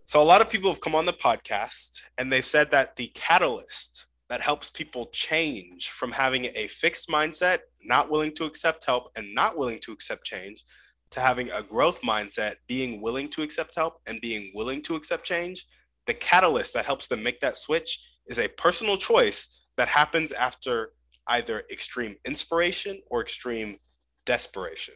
So 0.06 0.22
a 0.22 0.24
lot 0.24 0.42
of 0.42 0.50
people 0.50 0.70
have 0.70 0.82
come 0.82 0.96
on 0.96 1.06
the 1.06 1.14
podcast 1.14 2.02
and 2.18 2.32
they've 2.32 2.46
said 2.46 2.70
that 2.72 2.96
the 2.96 3.08
catalyst 3.16 4.08
that 4.30 4.42
helps 4.42 4.70
people 4.70 5.08
change 5.08 5.90
from 5.90 6.12
having 6.12 6.46
a 6.56 6.68
fixed 6.68 7.10
mindset, 7.10 7.60
not 7.84 8.10
willing 8.10 8.34
to 8.34 8.46
accept 8.46 8.86
help, 8.86 9.12
and 9.16 9.34
not 9.34 9.58
willing 9.58 9.80
to 9.80 9.92
accept 9.92 10.26
change 10.26 10.64
to 11.12 11.20
having 11.20 11.52
a 11.52 11.62
growth 11.62 12.02
mindset, 12.02 12.56
being 12.68 13.02
willing 13.02 13.28
to 13.30 13.42
accept 13.42 13.76
help 13.76 13.96
and 14.08 14.22
being 14.22 14.52
willing 14.56 14.82
to 14.84 14.96
accept 14.96 15.24
change, 15.24 15.66
the 16.08 16.14
catalyst 16.14 16.74
that 16.74 16.86
helps 16.86 17.08
them 17.08 17.22
make 17.22 17.40
that 17.42 17.58
switch 17.58 18.16
is 18.28 18.40
a 18.40 18.48
personal 18.50 18.98
choice 18.98 19.66
that 19.78 19.88
happens 19.88 20.32
after 20.32 20.90
either 21.28 21.64
extreme 21.72 22.16
inspiration 22.26 23.00
or 23.10 23.22
extreme 23.22 23.78
desperation. 24.26 24.96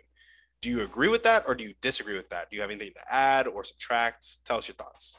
Do 0.61 0.69
you 0.69 0.81
agree 0.81 1.09
with 1.09 1.23
that 1.23 1.43
or 1.47 1.53
do 1.53 1.63
you 1.63 1.73
disagree 1.81 2.15
with 2.15 2.29
that? 2.29 2.49
Do 2.49 2.55
you 2.55 2.61
have 2.61 2.71
anything 2.71 2.93
to 2.95 3.13
add 3.13 3.47
or 3.47 3.63
subtract? 3.63 4.43
Tell 4.45 4.57
us 4.57 4.67
your 4.67 4.75
thoughts. 4.75 5.17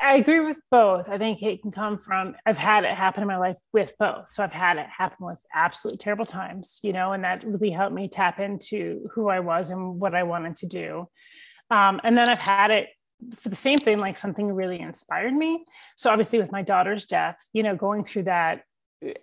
I 0.00 0.16
agree 0.16 0.40
with 0.40 0.58
both. 0.70 1.08
I 1.08 1.18
think 1.18 1.42
it 1.42 1.62
can 1.62 1.70
come 1.70 1.98
from, 1.98 2.34
I've 2.44 2.58
had 2.58 2.84
it 2.84 2.94
happen 2.94 3.22
in 3.22 3.28
my 3.28 3.38
life 3.38 3.56
with 3.72 3.92
both. 3.98 4.30
So 4.30 4.42
I've 4.42 4.52
had 4.52 4.76
it 4.76 4.86
happen 4.86 5.26
with 5.26 5.38
absolute 5.54 5.98
terrible 5.98 6.26
times, 6.26 6.80
you 6.82 6.92
know, 6.92 7.12
and 7.12 7.24
that 7.24 7.44
really 7.44 7.70
helped 7.70 7.94
me 7.94 8.08
tap 8.08 8.40
into 8.40 9.08
who 9.12 9.28
I 9.28 9.40
was 9.40 9.70
and 9.70 10.00
what 10.00 10.14
I 10.14 10.24
wanted 10.24 10.56
to 10.56 10.66
do. 10.66 11.08
Um, 11.70 12.00
and 12.04 12.18
then 12.18 12.28
I've 12.28 12.38
had 12.38 12.70
it 12.70 12.88
for 13.36 13.48
the 13.48 13.56
same 13.56 13.78
thing, 13.78 13.98
like 13.98 14.16
something 14.16 14.52
really 14.52 14.80
inspired 14.80 15.32
me. 15.32 15.64
So 15.96 16.10
obviously, 16.10 16.38
with 16.38 16.52
my 16.52 16.62
daughter's 16.62 17.04
death, 17.04 17.38
you 17.52 17.62
know, 17.62 17.74
going 17.74 18.04
through 18.04 18.24
that, 18.24 18.62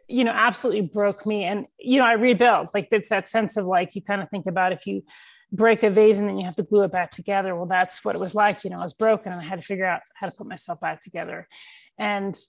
you 0.07 0.23
know, 0.23 0.31
absolutely 0.31 0.81
broke 0.81 1.25
me. 1.25 1.43
And, 1.43 1.67
you 1.79 1.99
know, 1.99 2.05
I 2.05 2.13
rebuilt. 2.13 2.69
Like 2.73 2.87
it's 2.91 3.09
that 3.09 3.27
sense 3.27 3.57
of 3.57 3.65
like, 3.65 3.95
you 3.95 4.01
kind 4.01 4.21
of 4.21 4.29
think 4.29 4.45
about 4.47 4.73
if 4.73 4.87
you, 4.87 5.03
break 5.51 5.83
a 5.83 5.89
vase 5.89 6.19
and 6.19 6.29
then 6.29 6.37
you 6.37 6.45
have 6.45 6.55
to 6.55 6.63
glue 6.63 6.83
it 6.83 6.91
back 6.91 7.11
together. 7.11 7.55
Well, 7.55 7.65
that's 7.65 8.03
what 8.05 8.15
it 8.15 8.21
was 8.21 8.33
like. 8.33 8.63
You 8.63 8.69
know, 8.69 8.79
I 8.79 8.83
was 8.83 8.93
broken 8.93 9.31
and 9.31 9.41
I 9.41 9.43
had 9.43 9.59
to 9.59 9.65
figure 9.65 9.85
out 9.85 10.01
how 10.15 10.27
to 10.27 10.35
put 10.35 10.47
myself 10.47 10.79
back 10.79 11.01
together. 11.01 11.47
And 11.99 12.39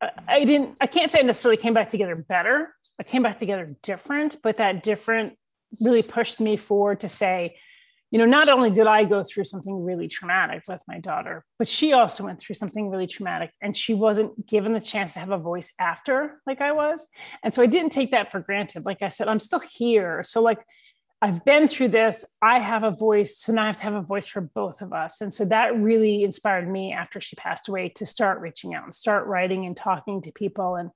I 0.00 0.44
didn't, 0.44 0.76
I 0.80 0.86
can't 0.86 1.10
say 1.10 1.20
I 1.20 1.22
necessarily 1.22 1.56
came 1.56 1.72
back 1.72 1.88
together 1.88 2.14
better. 2.14 2.74
I 3.00 3.02
came 3.02 3.22
back 3.22 3.38
together 3.38 3.74
different, 3.82 4.36
but 4.42 4.58
that 4.58 4.82
different 4.82 5.34
really 5.80 6.02
pushed 6.02 6.40
me 6.40 6.56
forward 6.56 7.00
to 7.00 7.08
say, 7.08 7.56
you 8.10 8.18
know, 8.18 8.24
not 8.24 8.48
only 8.48 8.70
did 8.70 8.86
I 8.86 9.04
go 9.04 9.24
through 9.24 9.44
something 9.44 9.84
really 9.84 10.06
traumatic 10.06 10.62
with 10.68 10.80
my 10.86 11.00
daughter, 11.00 11.44
but 11.58 11.66
she 11.66 11.92
also 11.92 12.24
went 12.24 12.38
through 12.38 12.54
something 12.54 12.88
really 12.88 13.06
traumatic 13.06 13.50
and 13.60 13.76
she 13.76 13.94
wasn't 13.94 14.46
given 14.46 14.72
the 14.74 14.80
chance 14.80 15.14
to 15.14 15.18
have 15.18 15.32
a 15.32 15.38
voice 15.38 15.72
after 15.80 16.40
like 16.46 16.60
I 16.60 16.72
was. 16.72 17.06
And 17.42 17.52
so 17.52 17.62
I 17.62 17.66
didn't 17.66 17.90
take 17.90 18.12
that 18.12 18.30
for 18.30 18.40
granted. 18.40 18.84
Like 18.84 19.02
I 19.02 19.08
said, 19.08 19.28
I'm 19.28 19.40
still 19.40 19.58
here. 19.58 20.22
So, 20.22 20.40
like, 20.40 20.60
I've 21.26 21.44
been 21.44 21.66
through 21.66 21.88
this. 21.88 22.24
I 22.40 22.60
have 22.60 22.84
a 22.84 22.92
voice. 22.92 23.38
So 23.38 23.52
now 23.52 23.64
I 23.64 23.66
have 23.66 23.78
to 23.78 23.82
have 23.82 23.94
a 23.94 24.00
voice 24.00 24.28
for 24.28 24.42
both 24.42 24.80
of 24.80 24.92
us. 24.92 25.20
And 25.20 25.34
so 25.34 25.44
that 25.46 25.76
really 25.76 26.22
inspired 26.22 26.70
me 26.70 26.92
after 26.92 27.20
she 27.20 27.34
passed 27.34 27.66
away 27.66 27.88
to 27.96 28.06
start 28.06 28.40
reaching 28.40 28.74
out 28.74 28.84
and 28.84 28.94
start 28.94 29.26
writing 29.26 29.66
and 29.66 29.76
talking 29.76 30.22
to 30.22 30.30
people. 30.30 30.76
And 30.76 30.90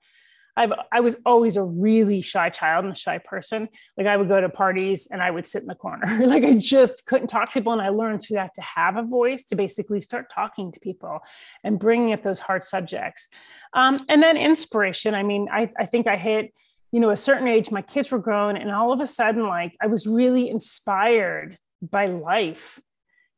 I've, 0.57 0.71
I 0.93 1.01
was 1.01 1.17
always 1.27 1.57
a 1.57 1.65
really 1.65 2.23
shy 2.23 2.49
child 2.49 2.85
and 2.85 2.93
a 2.93 2.97
shy 2.97 3.19
person. 3.19 3.69
Like 3.99 4.07
I 4.07 4.17
would 4.17 4.29
go 4.29 4.41
to 4.41 4.49
parties 4.49 5.09
and 5.11 5.21
I 5.21 5.33
would 5.33 5.49
sit 5.49 5.63
in 5.63 5.69
the 5.69 5.75
corner. 5.75 6.07
like 6.25 6.45
I 6.45 6.59
just 6.59 7.07
couldn't 7.07 7.27
talk 7.27 7.47
to 7.47 7.53
people. 7.53 7.73
And 7.73 7.83
I 7.83 7.89
learned 7.89 8.23
through 8.23 8.37
that 8.37 8.55
to 8.55 8.63
have 8.63 8.97
a 8.97 9.03
voice 9.03 9.43
to 9.47 9.57
basically 9.57 10.01
start 10.01 10.31
talking 10.33 10.71
to 10.71 10.79
people 10.79 11.19
and 11.65 11.77
bringing 11.77 12.13
up 12.13 12.23
those 12.23 12.39
hard 12.39 12.63
subjects. 12.63 13.27
Um, 13.73 14.05
and 14.09 14.23
then 14.23 14.37
inspiration. 14.37 15.13
I 15.13 15.25
mean, 15.25 15.49
I, 15.51 15.73
I 15.77 15.87
think 15.87 16.07
I 16.07 16.17
hit 16.17 16.53
you 16.93 17.01
know, 17.01 17.11
a 17.11 17.17
certain 17.17 17.47
age, 17.47 17.71
my 17.71 17.83
kids 17.83 18.11
were 18.11 18.19
grown, 18.19 18.57
and 18.57 18.71
all 18.71 18.93
of 18.93 19.01
a 19.01 19.07
sudden, 19.07 19.47
like 19.47 19.77
I 19.81 19.87
was 19.87 20.07
really 20.07 20.49
inspired 20.49 21.59
by 21.83 22.07
life. 22.07 22.81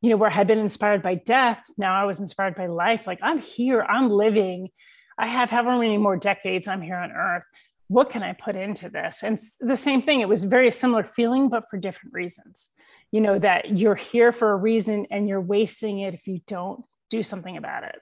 You 0.00 0.10
know, 0.10 0.16
where 0.16 0.30
I 0.30 0.32
had 0.32 0.48
been 0.48 0.58
inspired 0.58 1.02
by 1.02 1.14
death, 1.14 1.62
now 1.76 1.94
I 1.94 2.04
was 2.04 2.18
inspired 2.18 2.56
by 2.56 2.66
life. 2.66 3.06
Like 3.06 3.20
I'm 3.22 3.40
here, 3.40 3.82
I'm 3.82 4.10
living. 4.10 4.70
I 5.18 5.28
have 5.28 5.50
however 5.50 5.78
many 5.78 5.98
more 5.98 6.16
decades 6.16 6.66
I'm 6.66 6.82
here 6.82 6.96
on 6.96 7.12
earth. 7.12 7.44
What 7.86 8.10
can 8.10 8.22
I 8.22 8.32
put 8.32 8.56
into 8.56 8.88
this? 8.88 9.22
And 9.22 9.38
the 9.60 9.76
same 9.76 10.02
thing, 10.02 10.20
it 10.20 10.28
was 10.28 10.42
very 10.42 10.70
similar 10.70 11.04
feeling, 11.04 11.48
but 11.48 11.64
for 11.70 11.76
different 11.76 12.14
reasons. 12.14 12.66
You 13.12 13.20
know, 13.20 13.38
that 13.38 13.78
you're 13.78 13.94
here 13.94 14.32
for 14.32 14.52
a 14.52 14.56
reason 14.56 15.06
and 15.10 15.28
you're 15.28 15.40
wasting 15.40 16.00
it 16.00 16.14
if 16.14 16.26
you 16.26 16.40
don't 16.46 16.82
do 17.10 17.22
something 17.22 17.58
about 17.58 17.84
it. 17.84 17.96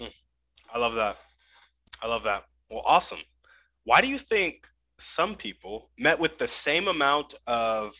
Mm. 0.00 0.12
I 0.74 0.78
love 0.78 0.94
that. 0.94 1.16
I 2.02 2.08
love 2.08 2.24
that. 2.24 2.44
Well, 2.68 2.82
awesome. 2.84 3.20
Why 3.84 4.00
do 4.00 4.08
you 4.08 4.18
think 4.18 4.66
some 4.98 5.34
people 5.34 5.90
met 5.98 6.18
with 6.18 6.38
the 6.38 6.48
same 6.48 6.88
amount 6.88 7.34
of 7.46 7.94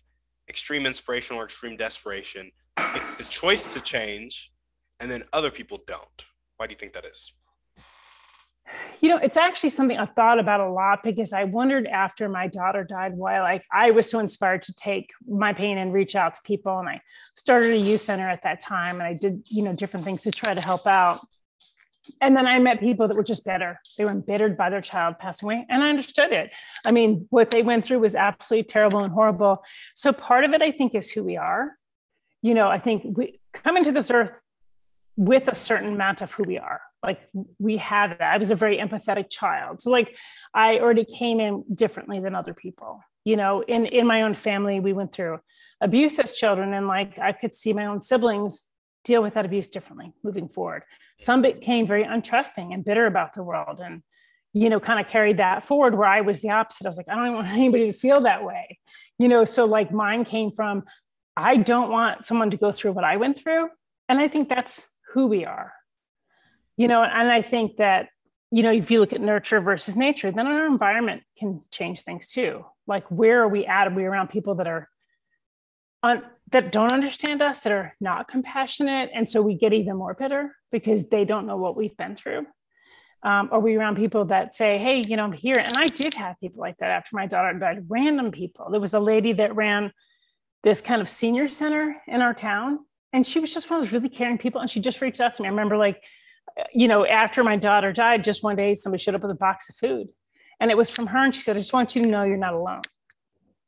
extreme 0.49 0.87
inspiration 0.87 1.37
or 1.37 1.45
extreme 1.45 1.77
desperation, 1.77 2.51
the 2.77 3.27
choice 3.29 3.75
to 3.75 3.81
change, 3.81 4.51
and 5.01 5.11
then 5.11 5.25
other 5.35 5.51
people 5.51 5.81
don't? 5.87 6.25
Why 6.57 6.67
do 6.67 6.73
you 6.73 6.79
think 6.79 6.95
that 6.95 7.05
is? 7.05 7.33
You 9.03 9.11
know, 9.11 9.19
it's 9.19 9.37
actually 9.37 9.69
something 9.69 9.99
I've 9.99 10.13
thought 10.13 10.39
about 10.39 10.61
a 10.61 10.71
lot 10.71 11.01
because 11.05 11.35
I 11.35 11.45
wondered 11.45 11.87
after 11.87 12.31
my 12.31 12.49
daughter 12.49 12.83
died 12.83 13.13
why 13.15 13.43
like 13.43 13.63
I 13.71 13.91
was 13.91 14.09
so 14.09 14.21
inspired 14.21 14.63
to 14.63 14.75
take 14.75 15.11
my 15.29 15.53
pain 15.53 15.77
and 15.77 15.93
reach 15.93 16.17
out 16.17 16.37
to 16.37 16.41
people. 16.45 16.79
And 16.79 16.89
I 16.89 17.03
started 17.37 17.73
a 17.73 17.77
youth 17.77 18.01
center 18.01 18.27
at 18.27 18.43
that 18.45 18.61
time 18.61 18.95
and 18.95 19.03
I 19.03 19.13
did, 19.13 19.43
you 19.51 19.63
know, 19.63 19.75
different 19.75 20.07
things 20.07 20.23
to 20.23 20.31
try 20.31 20.55
to 20.55 20.63
help 20.63 20.87
out 20.87 21.21
and 22.21 22.37
then 22.37 22.47
I 22.47 22.59
met 22.59 22.81
people 22.81 23.09
that 23.09 23.17
were 23.17 23.25
just 23.25 23.45
bitter. 23.45 23.81
They 23.97 24.05
were 24.05 24.11
embittered 24.11 24.57
by 24.57 24.71
their 24.71 24.81
child 24.81 25.19
passing 25.19 25.47
away, 25.47 25.67
and 25.69 25.83
I 25.83 25.89
understood 25.89 26.33
it. 26.33 26.55
I 26.87 26.93
mean, 26.93 27.27
what 27.31 27.51
they 27.51 27.63
went 27.63 27.85
through 27.85 28.01
was 28.01 28.15
absolutely 28.15 28.65
terrible 28.65 29.01
and 29.01 29.13
horrible. 29.13 29.65
So 29.95 30.13
part 30.13 30.45
of 30.45 30.53
it, 30.53 30.63
I 30.63 30.73
think, 30.73 30.95
is 30.95 31.11
who 31.11 31.25
we 31.25 31.37
are. 31.37 31.77
You 32.43 32.55
know, 32.55 32.69
I 32.69 32.79
think 32.79 33.17
we 33.17 33.41
come 33.53 33.77
into 33.77 33.93
this 33.93 34.11
earth 34.11 34.41
with 35.17 35.49
a 35.49 35.55
certain 35.55 35.95
amount 35.95 36.21
of 36.23 36.33
who 36.33 36.43
we 36.45 36.59
are. 36.59 36.81
Like 37.03 37.21
we 37.59 37.77
have 37.79 38.19
that. 38.19 38.35
I 38.35 38.39
was 38.39 38.51
a 38.51 38.55
very 38.55 38.79
empathetic 38.79 39.31
child, 39.31 39.81
so 39.81 39.91
like 39.91 40.17
I 40.53 40.79
already 40.79 41.05
came 41.05 41.41
in 41.41 41.65
differently 41.75 42.21
than 42.21 42.35
other 42.35 42.55
people. 42.55 43.01
You 43.25 43.37
know, 43.37 43.63
in 43.63 43.87
in 43.87 44.07
my 44.07 44.23
own 44.23 44.35
family, 44.35 44.81
we 44.81 44.93
went 44.93 45.13
through 45.13 45.39
abuse 45.81 46.19
as 46.19 46.35
children, 46.35 46.75
and 46.75 46.87
like 46.87 47.19
I 47.19 47.33
could 47.33 47.55
see 47.55 47.73
my 47.73 47.87
own 47.87 48.01
siblings 48.01 48.63
deal 49.05 49.23
with 49.23 49.35
that 49.35 49.45
abuse 49.45 49.69
differently 49.69 50.13
moving 50.23 50.49
forward. 50.49 50.83
Some 51.19 51.43
became 51.43 51.87
very 51.87 52.05
untrusting 52.05 52.73
and 52.73 52.85
bitter 52.85 53.07
about 53.07 53.35
the 53.35 53.43
world 53.43 53.81
and, 53.81 54.03
you 54.53 54.71
know, 54.71 54.81
kind 54.81 55.01
of 55.01 55.11
carried 55.11 55.39
that 55.39 55.65
forward 55.65 55.97
where 55.97 56.09
I 56.09 56.23
was 56.23 56.41
the 56.41 56.51
opposite. 56.51 56.87
I 56.87 56.89
was 56.89 56.97
like, 56.97 57.09
I 57.09 57.15
don't 57.15 57.35
want 57.35 57.49
anybody 57.51 57.93
to 57.93 57.99
feel 57.99 58.23
that 58.23 58.45
way, 58.45 58.79
you 59.19 59.29
know, 59.29 59.45
so 59.45 59.65
like 59.65 59.93
mine 59.93 60.25
came 60.25 60.51
from, 60.51 60.85
I 61.37 61.57
don't 61.57 61.91
want 61.91 62.25
someone 62.25 62.51
to 62.51 62.57
go 62.57 62.73
through 62.73 62.93
what 62.93 63.05
I 63.05 63.17
went 63.17 63.39
through. 63.39 63.69
And 64.09 64.19
I 64.21 64.29
think 64.29 64.49
that's 64.49 64.87
who 65.13 65.27
we 65.27 65.45
are, 65.45 65.73
you 66.77 66.89
know, 66.89 67.03
and 67.03 67.31
I 67.31 67.43
think 67.43 67.77
that 67.77 68.09
you 68.55 68.63
know, 68.63 68.71
if 68.71 68.89
you 68.89 69.01
look 69.01 69.13
at 69.13 69.21
nurture 69.21 69.61
versus 69.61 69.97
nature, 69.97 70.31
then 70.31 70.47
our 70.47 70.67
environment 70.67 71.25
can 71.37 71.63
change 71.73 72.03
things 72.03 72.29
too. 72.29 72.65
Like 72.87 73.05
where 73.11 73.43
are 73.43 73.49
we 73.49 73.67
at? 73.67 73.89
Are 73.89 73.95
we 73.95 74.05
around 74.05 74.29
people 74.29 74.55
that 74.57 74.69
are 74.69 74.89
on 76.05 76.23
that 76.53 76.73
don't 76.73 76.93
understand 76.93 77.43
us, 77.43 77.61
that 77.61 77.73
are 77.73 77.95
not 78.01 78.29
compassionate, 78.29 79.11
and 79.15 79.29
so 79.29 79.43
we 79.43 79.55
get 79.57 79.73
even 79.73 79.97
more 79.97 80.15
bitter 80.15 80.55
because 80.71 81.09
they 81.09 81.25
don't 81.25 81.47
know 81.47 81.57
what 81.57 81.77
we've 81.77 81.97
been 81.97 82.15
through? 82.15 82.47
Um, 83.23 83.49
are 83.51 83.61
we 83.61 83.77
around 83.77 83.97
people 83.97 84.27
that 84.27 84.55
say, 84.55 84.77
"Hey, 84.77 84.99
you 84.99 85.17
know, 85.17 85.25
I'm 85.25 85.33
here"? 85.33 85.57
And 85.57 85.77
I 85.79 85.87
did 85.87 86.13
have 86.15 86.39
people 86.41 86.61
like 86.61 86.77
that 86.79 86.91
after 86.91 87.17
my 87.17 87.27
daughter 87.27 87.59
died. 87.59 87.87
Random 87.89 88.31
people. 88.31 88.71
There 88.71 88.81
was 88.81 88.93
a 88.93 89.01
lady 89.01 89.33
that 89.35 89.57
ran 89.57 89.93
this 90.63 90.83
kind 90.83 91.01
of 91.01 91.09
senior 91.09 91.49
center 91.49 91.97
in 92.07 92.21
our 92.21 92.35
town, 92.35 92.81
and 93.15 93.27
she 93.27 93.41
was 93.41 93.53
just 93.55 93.71
one 93.71 93.81
of 93.81 93.87
those 93.87 93.95
really 93.95 94.11
caring 94.11 94.37
people. 94.37 94.61
And 94.61 94.69
she 94.69 94.81
just 94.81 95.01
reached 95.01 95.21
out 95.21 95.35
to 95.35 95.43
me. 95.43 95.49
I 95.49 95.51
remember, 95.51 95.79
like, 95.79 96.05
you 96.73 96.87
know, 96.87 97.07
after 97.07 97.43
my 97.43 97.57
daughter 97.57 97.93
died, 97.93 98.25
just 98.25 98.43
one 98.43 98.57
day 98.57 98.75
somebody 98.75 99.03
showed 99.03 99.15
up 99.15 99.23
with 99.23 99.31
a 99.31 99.35
box 99.37 99.71
of 99.71 99.77
food, 99.77 100.09
and 100.61 100.71
it 100.71 100.77
was 100.77 100.91
from 100.91 101.07
her. 101.07 101.25
And 101.25 101.35
she 101.35 101.41
said, 101.41 101.57
"I 101.57 101.61
just 101.61 101.73
want 101.73 101.97
you 101.97 102.03
to 102.03 102.09
know 102.09 102.25
you're 102.25 102.37
not 102.37 102.53
alone." 102.53 102.83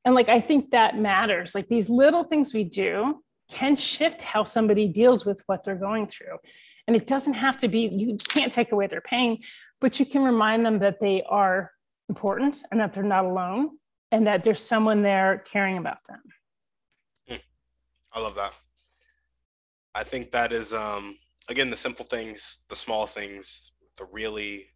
And 0.07 0.15
like, 0.15 0.29
I 0.29 0.41
think 0.41 0.71
that 0.71 0.97
matters. 0.97 1.53
Like 1.55 1.69
these 1.69 1.91
little 1.91 2.23
things 2.23 2.55
we 2.55 2.63
do 2.63 3.23
can 3.51 3.75
shift 3.75 4.23
how 4.23 4.45
somebody 4.45 4.87
deals 4.87 5.27
with 5.27 5.43
what 5.47 5.65
they're 5.65 5.75
going 5.75 6.07
through. 6.07 6.39
And 6.87 6.95
it 6.95 7.09
doesn't 7.09 7.35
have 7.35 7.59
to 7.59 7.69
be, 7.69 7.91
you 7.93 8.17
can't 8.29 8.53
take 8.53 8.71
away 8.71 8.87
their 8.87 9.01
pain, 9.01 9.43
but 9.81 9.99
you 9.99 10.07
can 10.07 10.23
remind 10.23 10.65
them 10.65 10.79
that 10.79 11.01
they 11.01 11.25
are 11.29 11.73
important 12.09 12.63
and 12.71 12.81
that 12.81 12.95
they're 12.95 13.03
not 13.03 13.25
alone 13.25 13.71
and 14.13 14.25
that 14.29 14.45
there's 14.45 14.63
someone 14.63 15.03
there 15.03 15.45
caring 15.51 15.77
about 15.77 15.99
them. 16.09 16.23
Hmm. 17.29 17.37
I 18.15 18.21
love 18.21 18.37
that. 18.37 18.53
I 19.93 20.05
think 20.05 20.31
that 20.31 20.53
is, 20.53 20.73
um, 20.73 21.19
again, 21.49 21.69
the 21.69 21.77
simple 21.77 22.05
things, 22.05 22.65
the 22.69 22.77
small 22.77 23.09
things, 23.09 23.73
the 23.99 24.07
really 24.13 24.67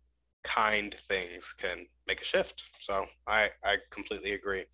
kind 0.42 0.92
things 0.92 1.52
can 1.52 1.86
make 2.08 2.20
a 2.20 2.24
shift. 2.24 2.64
So 2.80 3.04
I, 3.28 3.50
I 3.62 3.76
completely 3.90 4.32
agree. 4.32 4.64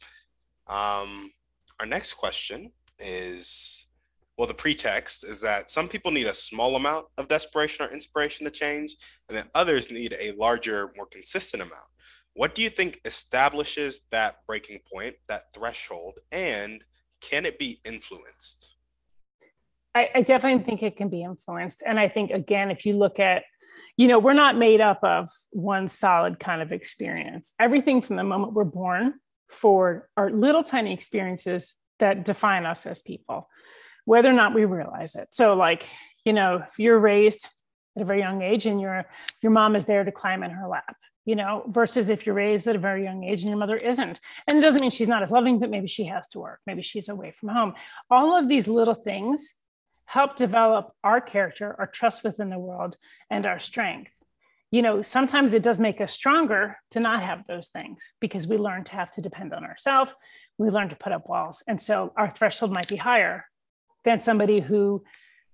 Um, 0.69 1.31
our 1.81 1.87
next 1.87 2.15
question 2.15 2.73
is 2.99 3.87
well, 4.39 4.47
the 4.47 4.55
pretext 4.55 5.25
is 5.25 5.41
that 5.41 5.71
some 5.71 5.89
people 5.89 6.13
need 6.13 6.27
a 6.27 6.35
small 6.35 6.77
amount 6.77 7.07
of 7.17 7.27
desperation 7.27 7.87
or 7.87 7.89
inspiration 7.91 8.45
to 8.45 8.51
change, 8.51 8.97
and 9.29 9.39
then 9.39 9.47
others 9.55 9.91
need 9.91 10.15
a 10.21 10.33
larger, 10.33 10.93
more 10.95 11.07
consistent 11.07 11.63
amount. 11.63 11.89
What 12.35 12.55
do 12.55 12.61
you 12.61 12.69
think 12.69 13.01
establishes 13.07 14.05
that 14.11 14.37
breaking 14.47 14.81
point, 14.93 15.17
that 15.29 15.45
threshold, 15.55 16.19
and 16.33 16.85
can 17.23 17.47
it 17.47 17.59
be 17.59 17.79
influenced? 17.87 18.77
I, 19.95 20.11
I 20.17 20.21
definitely 20.21 20.65
think 20.65 20.83
it 20.83 20.99
can 20.99 21.09
be 21.09 21.23
influenced. 21.23 21.83
And 21.87 21.99
I 21.99 22.09
think, 22.11 22.31
again, 22.31 22.71
if 22.71 22.85
you 22.85 22.99
look 22.99 23.19
at 23.19 23.45
you 23.99 24.09
know, 24.09 24.19
we're 24.19 24.35
not 24.35 24.59
made 24.59 24.83
up 24.83 25.03
of 25.03 25.31
one 25.51 25.89
solid 25.89 26.39
kind 26.39 26.61
of 26.61 26.71
experience. 26.71 27.53
Everything 27.59 28.03
from 28.03 28.17
the 28.17 28.25
moment 28.25 28.53
we're 28.53 28.65
born 28.65 29.15
for 29.49 30.09
our 30.17 30.31
little 30.31 30.63
tiny 30.63 30.93
experiences 30.93 31.75
that 31.99 32.25
define 32.25 32.67
us 32.67 32.87
as 32.87 33.03
people, 33.03 33.49
whether 34.05 34.29
or 34.29 34.35
not 34.35 34.55
we 34.55 34.65
realize 34.65 35.15
it. 35.15 35.29
So, 35.31 35.55
like, 35.55 35.87
you 36.25 36.33
know, 36.33 36.65
if 36.69 36.79
you're 36.79 36.99
raised 36.99 37.49
at 37.97 38.03
a 38.03 38.05
very 38.05 38.21
young 38.21 38.43
age 38.43 38.67
and 38.67 38.81
your 38.81 39.05
your 39.43 39.53
mom 39.53 39.77
is 39.77 39.87
there 39.87 40.05
to 40.05 40.13
climb 40.13 40.43
in 40.43 40.51
her 40.51 40.69
lap, 40.69 40.97
you 41.25 41.37
know, 41.37 41.65
versus 41.69 42.09
if 42.09 42.27
you're 42.27 42.35
raised 42.35 42.67
at 42.69 42.77
a 42.77 42.79
very 42.79 43.05
young 43.05 43.25
age 43.25 43.41
and 43.41 43.49
your 43.49 43.59
mother 43.59 43.77
isn't. 43.77 44.21
And 44.47 44.59
it 44.59 44.61
doesn't 44.61 44.81
mean 44.81 44.91
she's 44.91 45.09
not 45.09 45.23
as 45.23 45.31
loving, 45.31 45.59
but 45.59 45.71
maybe 45.71 45.89
she 45.89 46.05
has 46.05 46.29
to 46.29 46.39
work, 46.39 46.61
maybe 46.67 46.83
she's 46.83 47.09
away 47.09 47.33
from 47.33 47.51
home. 47.51 47.75
All 48.11 48.37
of 48.37 48.49
these 48.49 48.69
little 48.69 48.95
things 48.95 49.55
help 50.05 50.37
develop 50.37 50.93
our 51.03 51.21
character, 51.21 51.75
our 51.79 51.87
trust 51.87 52.23
within 52.23 52.49
the 52.49 52.59
world, 52.59 52.97
and 53.29 53.45
our 53.45 53.59
strength 53.59 54.23
you 54.77 54.83
know, 54.83 55.01
sometimes 55.01 55.55
it 55.55 55.63
does 55.63 55.81
make 55.81 56.03
us 56.03 56.13
stronger 56.13 56.77
to 56.91 57.01
not 57.01 57.23
have 57.23 57.47
those 57.47 57.69
things 57.69 58.13
because 58.21 58.47
we 58.47 58.59
learn 58.59 58.85
to 58.85 58.93
have 58.93 59.11
to 59.13 59.23
depend 59.23 59.55
on 59.55 59.65
ourselves. 59.65 60.13
We 60.59 60.69
learn 60.69 60.91
to 60.91 60.97
put 60.97 61.13
up 61.13 61.31
walls. 61.31 61.63
And 61.67 61.81
so 61.81 62.13
our 62.15 62.29
threshold 62.29 62.73
might 62.73 62.87
be 62.87 62.97
higher 62.97 63.47
than 64.05 64.21
somebody 64.21 64.61
who 64.61 65.03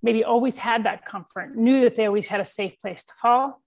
maybe 0.03 0.25
always 0.25 0.59
had 0.59 0.87
that 0.87 1.05
comfort, 1.05 1.57
knew 1.57 1.83
that 1.83 1.95
they 1.95 2.07
always 2.07 2.27
had 2.27 2.41
a 2.41 2.45
safe 2.45 2.81
place 2.81 3.05
to 3.05 3.13
fall. 3.15 3.63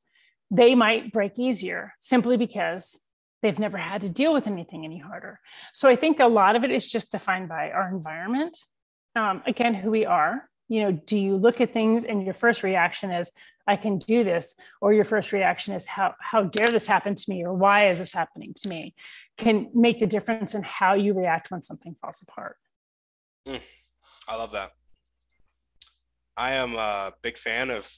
They 0.51 0.75
might 0.75 1.13
break 1.13 1.39
easier 1.39 1.93
simply 2.01 2.35
because 2.35 2.99
they've 3.41 3.57
never 3.57 3.77
had 3.77 4.01
to 4.01 4.09
deal 4.09 4.33
with 4.33 4.47
anything 4.47 4.83
any 4.83 4.99
harder. 4.99 5.39
So 5.73 5.87
I 5.87 5.95
think 5.95 6.19
a 6.19 6.27
lot 6.27 6.57
of 6.57 6.65
it 6.65 6.71
is 6.71 6.85
just 6.85 7.13
defined 7.13 7.47
by 7.47 7.71
our 7.71 7.87
environment. 7.87 8.57
Um, 9.15 9.41
again, 9.47 9.73
who 9.73 9.89
we 9.89 10.05
are, 10.05 10.49
you 10.67 10.82
know 10.82 10.91
do 10.91 11.17
you 11.17 11.36
look 11.36 11.62
at 11.62 11.73
things 11.73 12.06
and 12.06 12.23
your 12.23 12.34
first 12.34 12.63
reaction 12.63 13.12
is 13.12 13.32
i 13.67 13.75
can 13.75 13.97
do 13.97 14.23
this 14.23 14.56
or 14.82 14.93
your 14.93 15.06
first 15.06 15.32
reaction 15.32 15.73
is 15.73 15.86
how 15.86 16.13
how 16.19 16.43
dare 16.43 16.67
this 16.67 16.88
happen 16.88 17.13
to 17.13 17.25
me 17.30 17.43
or 17.43 17.54
why 17.54 17.89
is 17.89 17.99
this 17.99 18.12
happening 18.12 18.54
to 18.54 18.69
me? 18.69 18.93
can 19.38 19.69
make 19.73 19.99
the 19.99 20.08
difference 20.08 20.56
in 20.56 20.63
how 20.63 20.93
you 20.93 21.13
react 21.13 21.51
when 21.51 21.62
something 21.62 21.93
falls 21.99 22.21
apart. 22.21 22.56
Mm, 23.45 23.60
i 24.30 24.36
love 24.38 24.51
that. 24.54 24.71
I 26.38 26.54
am 26.54 26.75
a 26.75 27.13
big 27.21 27.38
fan 27.38 27.69
of 27.69 27.91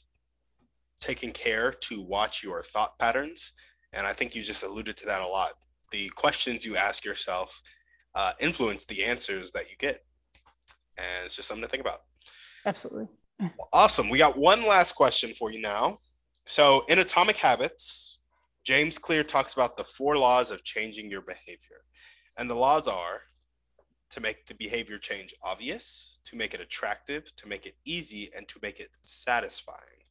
taking 0.99 1.31
care 1.31 1.71
to 1.71 2.01
watch 2.01 2.43
your 2.43 2.63
thought 2.63 2.97
patterns 2.97 3.53
and 3.93 4.07
i 4.07 4.13
think 4.13 4.35
you 4.35 4.41
just 4.41 4.63
alluded 4.63 4.97
to 4.97 5.05
that 5.05 5.21
a 5.21 5.27
lot. 5.27 5.53
The 5.91 6.09
questions 6.09 6.65
you 6.65 6.75
ask 6.75 7.05
yourself 7.05 7.61
uh, 8.13 8.33
influence 8.39 8.83
the 8.85 9.05
answers 9.05 9.51
that 9.51 9.69
you 9.69 9.77
get 9.77 10.01
and 10.97 11.23
it's 11.23 11.35
just 11.35 11.47
something 11.47 11.63
to 11.63 11.69
think 11.69 11.81
about 11.81 12.01
Absolutely. 12.67 13.07
Awesome. 13.71 14.09
We 14.09 14.17
got 14.17 14.37
one 14.37 14.67
last 14.67 14.93
question 14.93 15.33
for 15.33 15.51
you 15.51 15.61
now. 15.61 15.97
So, 16.47 16.83
in 16.89 16.99
Atomic 16.99 17.37
Habits, 17.37 18.19
James 18.65 18.97
Clear 18.97 19.23
talks 19.23 19.53
about 19.53 19.77
the 19.77 19.83
four 19.85 20.17
laws 20.17 20.51
of 20.51 20.63
changing 20.65 21.09
your 21.09 21.21
behavior. 21.21 21.81
And 22.37 22.49
the 22.49 22.55
laws 22.55 22.87
are 22.87 23.21
to 24.09 24.19
make 24.21 24.45
the 24.45 24.55
behavior 24.55 24.97
change 24.97 25.33
obvious, 25.41 26.19
to 26.25 26.35
make 26.35 26.53
it 26.53 26.61
attractive, 26.61 27.33
to 27.37 27.47
make 27.47 27.65
it 27.65 27.75
easy, 27.85 28.29
and 28.35 28.47
to 28.49 28.59
make 28.61 28.79
it 28.81 28.89
satisfying. 29.05 30.03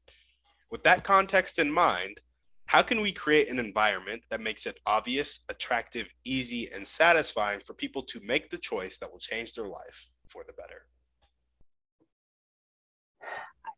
With 0.71 0.83
that 0.85 1.05
context 1.05 1.59
in 1.59 1.71
mind, 1.71 2.19
how 2.67 2.83
can 2.83 3.01
we 3.01 3.13
create 3.13 3.49
an 3.49 3.59
environment 3.59 4.23
that 4.31 4.41
makes 4.41 4.67
it 4.67 4.81
obvious, 4.87 5.45
attractive, 5.51 6.09
easy, 6.25 6.69
and 6.75 6.87
satisfying 6.87 7.61
for 7.61 7.75
people 7.75 8.03
to 8.05 8.21
make 8.25 8.51
the 8.51 8.59
choice 8.59 8.99
that 8.99 9.11
will 9.11 9.19
change 9.19 9.53
their 9.53 9.69
life 9.69 10.11
for 10.29 10.43
the 10.47 10.55
better? 10.55 10.87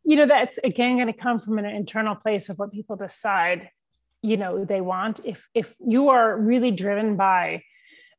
You 0.09 0.17
know 0.17 0.27
that's 0.27 0.57
again 0.65 0.97
going 0.97 1.07
to 1.07 1.13
come 1.13 1.39
from 1.39 1.59
an 1.59 1.67
internal 1.67 2.15
place 2.15 2.49
of 2.49 2.59
what 2.59 2.73
people 2.73 2.97
decide 2.97 3.69
you 4.23 4.39
know 4.39 4.65
they 4.65 4.81
want. 4.81 5.21
If 5.23 5.47
if 5.55 5.75
you 5.79 6.09
are 6.09 6.37
really 6.39 6.71
driven 6.71 7.17
by 7.17 7.63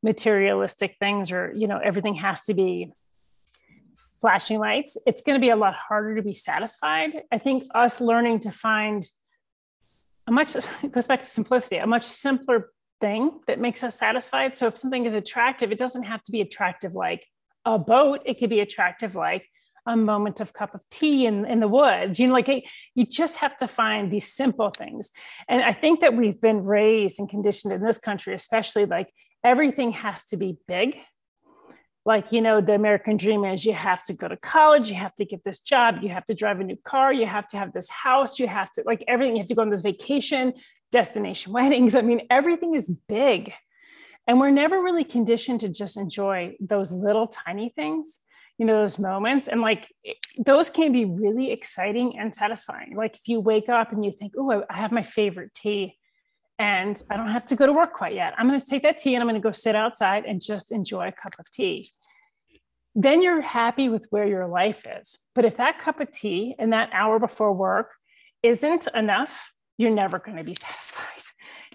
materialistic 0.00 0.96
things 1.00 1.32
or 1.32 1.52
you 1.54 1.66
know 1.66 1.78
everything 1.78 2.14
has 2.14 2.42
to 2.42 2.54
be 2.54 2.92
flashing 4.20 4.58
lights 4.58 4.98
it's 5.06 5.22
going 5.22 5.38
to 5.38 5.40
be 5.40 5.50
a 5.50 5.56
lot 5.56 5.74
harder 5.74 6.14
to 6.14 6.22
be 6.22 6.32
satisfied. 6.32 7.22
I 7.32 7.38
think 7.38 7.64
us 7.74 8.00
learning 8.00 8.40
to 8.40 8.52
find 8.52 9.04
a 10.28 10.32
much 10.32 10.56
goes 10.92 11.08
back 11.08 11.22
to 11.22 11.26
simplicity 11.26 11.78
a 11.78 11.86
much 11.88 12.04
simpler 12.04 12.70
thing 13.00 13.40
that 13.48 13.58
makes 13.58 13.82
us 13.82 13.98
satisfied. 13.98 14.56
So 14.56 14.68
if 14.68 14.76
something 14.76 15.06
is 15.06 15.14
attractive 15.14 15.72
it 15.72 15.78
doesn't 15.78 16.04
have 16.04 16.22
to 16.22 16.30
be 16.30 16.40
attractive 16.40 16.94
like 16.94 17.26
a 17.64 17.78
boat. 17.78 18.20
It 18.26 18.38
could 18.38 18.50
be 18.50 18.60
attractive 18.60 19.16
like 19.16 19.48
a 19.92 19.96
moment 19.96 20.40
of 20.40 20.52
cup 20.52 20.74
of 20.74 20.80
tea 20.90 21.26
in, 21.26 21.44
in 21.46 21.60
the 21.60 21.68
woods. 21.68 22.18
You 22.18 22.26
know 22.26 22.32
like 22.32 22.48
you 22.94 23.06
just 23.06 23.38
have 23.38 23.56
to 23.58 23.68
find 23.68 24.10
these 24.10 24.32
simple 24.32 24.70
things. 24.70 25.10
And 25.48 25.62
i 25.62 25.72
think 25.72 26.00
that 26.00 26.14
we've 26.14 26.40
been 26.40 26.64
raised 26.64 27.18
and 27.18 27.28
conditioned 27.28 27.72
in 27.72 27.82
this 27.82 27.98
country 27.98 28.34
especially 28.34 28.86
like 28.86 29.08
everything 29.44 29.92
has 29.92 30.24
to 30.26 30.36
be 30.36 30.56
big. 30.66 30.96
Like 32.06 32.32
you 32.32 32.40
know 32.40 32.60
the 32.62 32.74
american 32.74 33.16
dream 33.18 33.44
is 33.44 33.64
you 33.64 33.74
have 33.74 34.02
to 34.04 34.14
go 34.14 34.26
to 34.26 34.36
college 34.36 34.88
you 34.88 34.94
have 34.94 35.14
to 35.16 35.26
get 35.26 35.44
this 35.44 35.60
job 35.60 35.96
you 36.02 36.08
have 36.08 36.24
to 36.26 36.34
drive 36.34 36.58
a 36.58 36.64
new 36.64 36.78
car 36.92 37.12
you 37.12 37.26
have 37.26 37.46
to 37.48 37.58
have 37.58 37.74
this 37.74 37.90
house 37.90 38.38
you 38.38 38.48
have 38.48 38.72
to 38.72 38.82
like 38.86 39.04
everything 39.06 39.36
you 39.36 39.42
have 39.42 39.48
to 39.48 39.54
go 39.54 39.60
on 39.60 39.68
this 39.68 39.82
vacation 39.82 40.54
destination 40.90 41.52
weddings. 41.58 41.94
I 41.94 42.00
mean 42.00 42.22
everything 42.30 42.74
is 42.74 42.90
big. 43.08 43.52
And 44.26 44.38
we're 44.38 44.50
never 44.50 44.80
really 44.80 45.04
conditioned 45.04 45.60
to 45.60 45.68
just 45.68 45.96
enjoy 45.96 46.56
those 46.60 46.92
little 46.92 47.26
tiny 47.26 47.70
things 47.70 48.18
you 48.60 48.66
know 48.66 48.78
those 48.78 48.98
moments. 48.98 49.48
And 49.48 49.62
like 49.62 49.90
those 50.36 50.68
can 50.68 50.92
be 50.92 51.06
really 51.06 51.50
exciting 51.50 52.18
and 52.18 52.34
satisfying. 52.34 52.94
Like 52.94 53.16
if 53.16 53.26
you 53.26 53.40
wake 53.40 53.70
up 53.70 53.90
and 53.90 54.04
you 54.04 54.12
think 54.12 54.34
oh 54.36 54.62
i 54.68 54.76
have 54.76 54.92
my 54.92 55.02
favorite 55.02 55.54
tea 55.54 55.96
and 56.58 57.02
i 57.10 57.16
don't 57.16 57.30
have 57.30 57.46
to 57.46 57.56
go 57.56 57.64
to 57.64 57.72
work 57.72 57.94
quite 57.94 58.14
yet. 58.14 58.34
I'm 58.36 58.46
going 58.46 58.60
to 58.60 58.66
take 58.66 58.82
that 58.82 58.98
tea 58.98 59.14
and 59.14 59.22
i'm 59.22 59.28
going 59.28 59.40
to 59.40 59.48
go 59.48 59.50
sit 59.50 59.74
outside 59.74 60.26
and 60.26 60.42
just 60.42 60.72
enjoy 60.72 61.08
a 61.08 61.12
cup 61.12 61.32
of 61.38 61.50
tea. 61.50 61.90
Then 62.94 63.22
you're 63.22 63.40
happy 63.40 63.88
with 63.88 64.06
where 64.10 64.26
your 64.26 64.46
life 64.46 64.84
is. 65.00 65.16
But 65.34 65.46
if 65.46 65.56
that 65.56 65.78
cup 65.78 65.98
of 66.00 66.12
tea 66.12 66.54
and 66.58 66.74
that 66.74 66.90
hour 66.92 67.18
before 67.18 67.54
work 67.54 67.92
isn't 68.42 68.86
enough 68.94 69.54
you're 69.78 69.90
never 69.90 70.18
going 70.18 70.36
to 70.36 70.44
be 70.44 70.54
satisfied. 70.60 71.22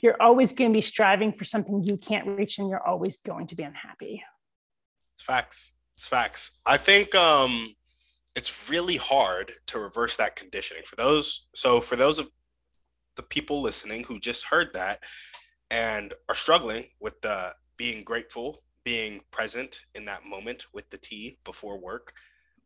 You're 0.03 0.21
always 0.21 0.53
going 0.53 0.69
to 0.69 0.77
be 0.77 0.81
striving 0.81 1.33
for 1.33 1.45
something 1.45 1.81
you 1.81 1.97
can't 1.97 2.27
reach 2.27 2.59
and 2.59 2.69
you're 2.69 2.85
always 2.85 3.17
going 3.17 3.47
to 3.47 3.55
be 3.55 3.63
unhappy. 3.63 4.21
It's 5.15 5.23
facts 5.23 5.71
it's 5.95 6.07
facts. 6.07 6.61
I 6.65 6.77
think 6.77 7.15
um, 7.15 7.73
it's 8.35 8.69
really 8.69 8.97
hard 8.97 9.53
to 9.67 9.79
reverse 9.79 10.17
that 10.17 10.35
conditioning 10.35 10.83
for 10.85 10.97
those. 10.97 11.47
So 11.55 11.79
for 11.79 11.95
those 11.95 12.19
of 12.19 12.29
the 13.15 13.23
people 13.23 13.61
listening 13.61 14.03
who 14.03 14.19
just 14.19 14.45
heard 14.45 14.73
that 14.73 15.01
and 15.71 16.13
are 16.27 16.35
struggling 16.35 16.85
with 16.99 17.19
the 17.21 17.53
being 17.77 18.03
grateful, 18.03 18.61
being 18.83 19.21
present 19.31 19.79
in 19.95 20.03
that 20.03 20.25
moment 20.25 20.65
with 20.73 20.89
the 20.89 20.97
tea 20.97 21.37
before 21.45 21.79
work, 21.79 22.13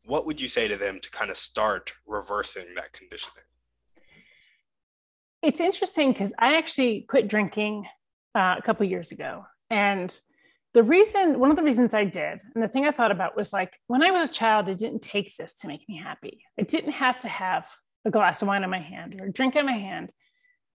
what 0.06 0.26
would 0.26 0.42
you 0.42 0.48
say 0.48 0.68
to 0.68 0.76
them 0.76 1.00
to 1.00 1.12
kind 1.12 1.30
of 1.30 1.38
start 1.38 1.94
reversing 2.08 2.65
that 2.76 2.92
conditioning? 2.94 3.44
It's 5.44 5.62
interesting 5.62 6.12
because 6.12 6.34
I 6.39 6.58
actually 6.58 7.06
quit 7.08 7.28
drinking 7.28 7.86
uh, 8.36 8.56
a 8.58 8.62
couple 8.63 8.86
years 8.88 9.12
ago. 9.12 9.46
And 9.70 10.20
the 10.74 10.84
reason, 10.84 11.40
one 11.40 11.50
of 11.50 11.56
the 11.56 11.64
reasons 11.64 11.94
I 11.94 12.06
did, 12.06 12.42
and 12.54 12.64
the 12.64 12.68
thing 12.68 12.86
I 12.86 12.92
thought 12.92 13.12
about 13.12 13.36
was 13.36 13.52
like 13.52 13.74
when 13.88 14.04
I 14.04 14.12
was 14.12 14.30
a 14.30 14.34
child, 14.34 14.70
it 14.70 14.78
didn't 14.78 15.02
take 15.02 15.36
this 15.36 15.54
to 15.56 15.68
make 15.68 15.88
me 15.90 15.98
happy. 15.98 16.42
I 16.60 16.64
didn't 16.64 16.92
have 16.92 17.20
to 17.20 17.28
have 17.28 17.68
a 18.06 18.12
glass 18.12 18.42
of 18.42 18.48
wine 18.48 18.64
in 18.64 18.70
my 18.70 18.80
hand 18.80 19.20
or 19.20 19.26
a 19.26 19.32
drink 19.32 19.56
in 19.56 19.66
my 19.66 19.74
hand 19.74 20.12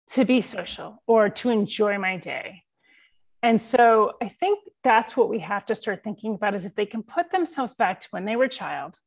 to 0.08 0.24
be 0.24 0.40
social 0.40 1.02
or 1.06 1.28
to 1.28 1.50
enjoy 1.50 1.98
my 1.98 2.16
day. 2.16 2.62
And 3.42 3.60
so 3.60 4.12
I 4.22 4.28
think 4.28 4.60
that's 4.82 5.16
what 5.16 5.28
we 5.28 5.40
have 5.40 5.66
to 5.66 5.74
start 5.74 6.02
thinking 6.04 6.34
about 6.34 6.54
is 6.54 6.64
if 6.64 6.74
they 6.74 6.86
can 6.86 7.02
put 7.02 7.30
themselves 7.30 7.74
back 7.74 8.00
to 8.00 8.08
when 8.12 8.24
they 8.24 8.36
were 8.36 8.48
child 8.48 8.98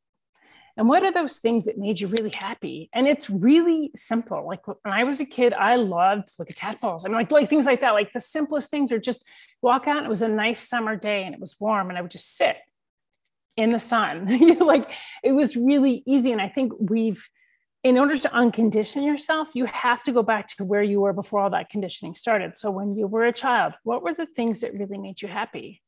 and 0.78 0.90
what 0.90 1.04
are 1.04 1.12
those 1.12 1.38
things 1.38 1.66
that 1.66 1.78
made 1.78 2.02
you 2.02 2.08
really 2.08 2.32
happy? 2.32 2.90
And 2.94 3.08
it's 3.08 3.30
really 3.30 3.92
simple. 3.96 4.46
Like 4.46 4.68
when 4.68 4.76
I 4.86 5.06
was 5.06 5.22
a 5.22 5.26
kid, 5.26 5.54
I 5.54 5.78
loved 5.78 6.34
like 6.38 6.50
a 6.50 6.54
tadpoles. 6.54 7.06
I 7.06 7.08
mean, 7.08 7.18
like, 7.18 7.32
like 7.32 7.50
things 7.50 7.66
like 7.66 7.80
that. 7.80 7.92
Like 7.92 8.12
the 8.12 8.20
simplest 8.20 8.72
things 8.72 8.92
are 8.92 9.00
just 9.00 9.24
walk 9.62 9.88
out. 9.88 9.98
And 9.98 10.06
it 10.06 10.10
was 10.10 10.22
a 10.22 10.28
nice 10.28 10.60
summer 10.60 10.98
day 10.98 11.24
and 11.24 11.34
it 11.34 11.40
was 11.40 11.56
warm, 11.60 11.90
and 11.90 11.98
I 11.98 12.02
would 12.02 12.12
just 12.12 12.36
sit 12.36 12.58
in 13.56 13.72
the 13.72 13.80
sun. 13.80 14.28
like 14.60 14.92
it 15.24 15.32
was 15.32 15.56
really 15.56 16.04
easy. 16.06 16.34
And 16.34 16.42
I 16.42 16.50
think 16.50 16.74
we've, 16.78 17.26
in 17.84 17.98
order 17.98 18.18
to 18.18 18.30
uncondition 18.30 19.06
yourself, 19.06 19.50
you 19.54 19.66
have 19.68 20.04
to 20.04 20.12
go 20.12 20.24
back 20.24 20.48
to 20.58 20.66
where 20.66 20.84
you 20.84 21.00
were 21.00 21.14
before 21.14 21.40
all 21.40 21.52
that 21.52 21.70
conditioning 21.70 22.16
started. 22.16 22.58
So 22.58 22.70
when 22.70 22.96
you 22.96 23.08
were 23.08 23.26
a 23.26 23.32
child, 23.32 23.76
what 23.84 24.04
were 24.04 24.14
the 24.14 24.26
things 24.26 24.60
that 24.60 24.74
really 24.74 24.98
made 24.98 25.22
you 25.22 25.30
happy? 25.30 25.82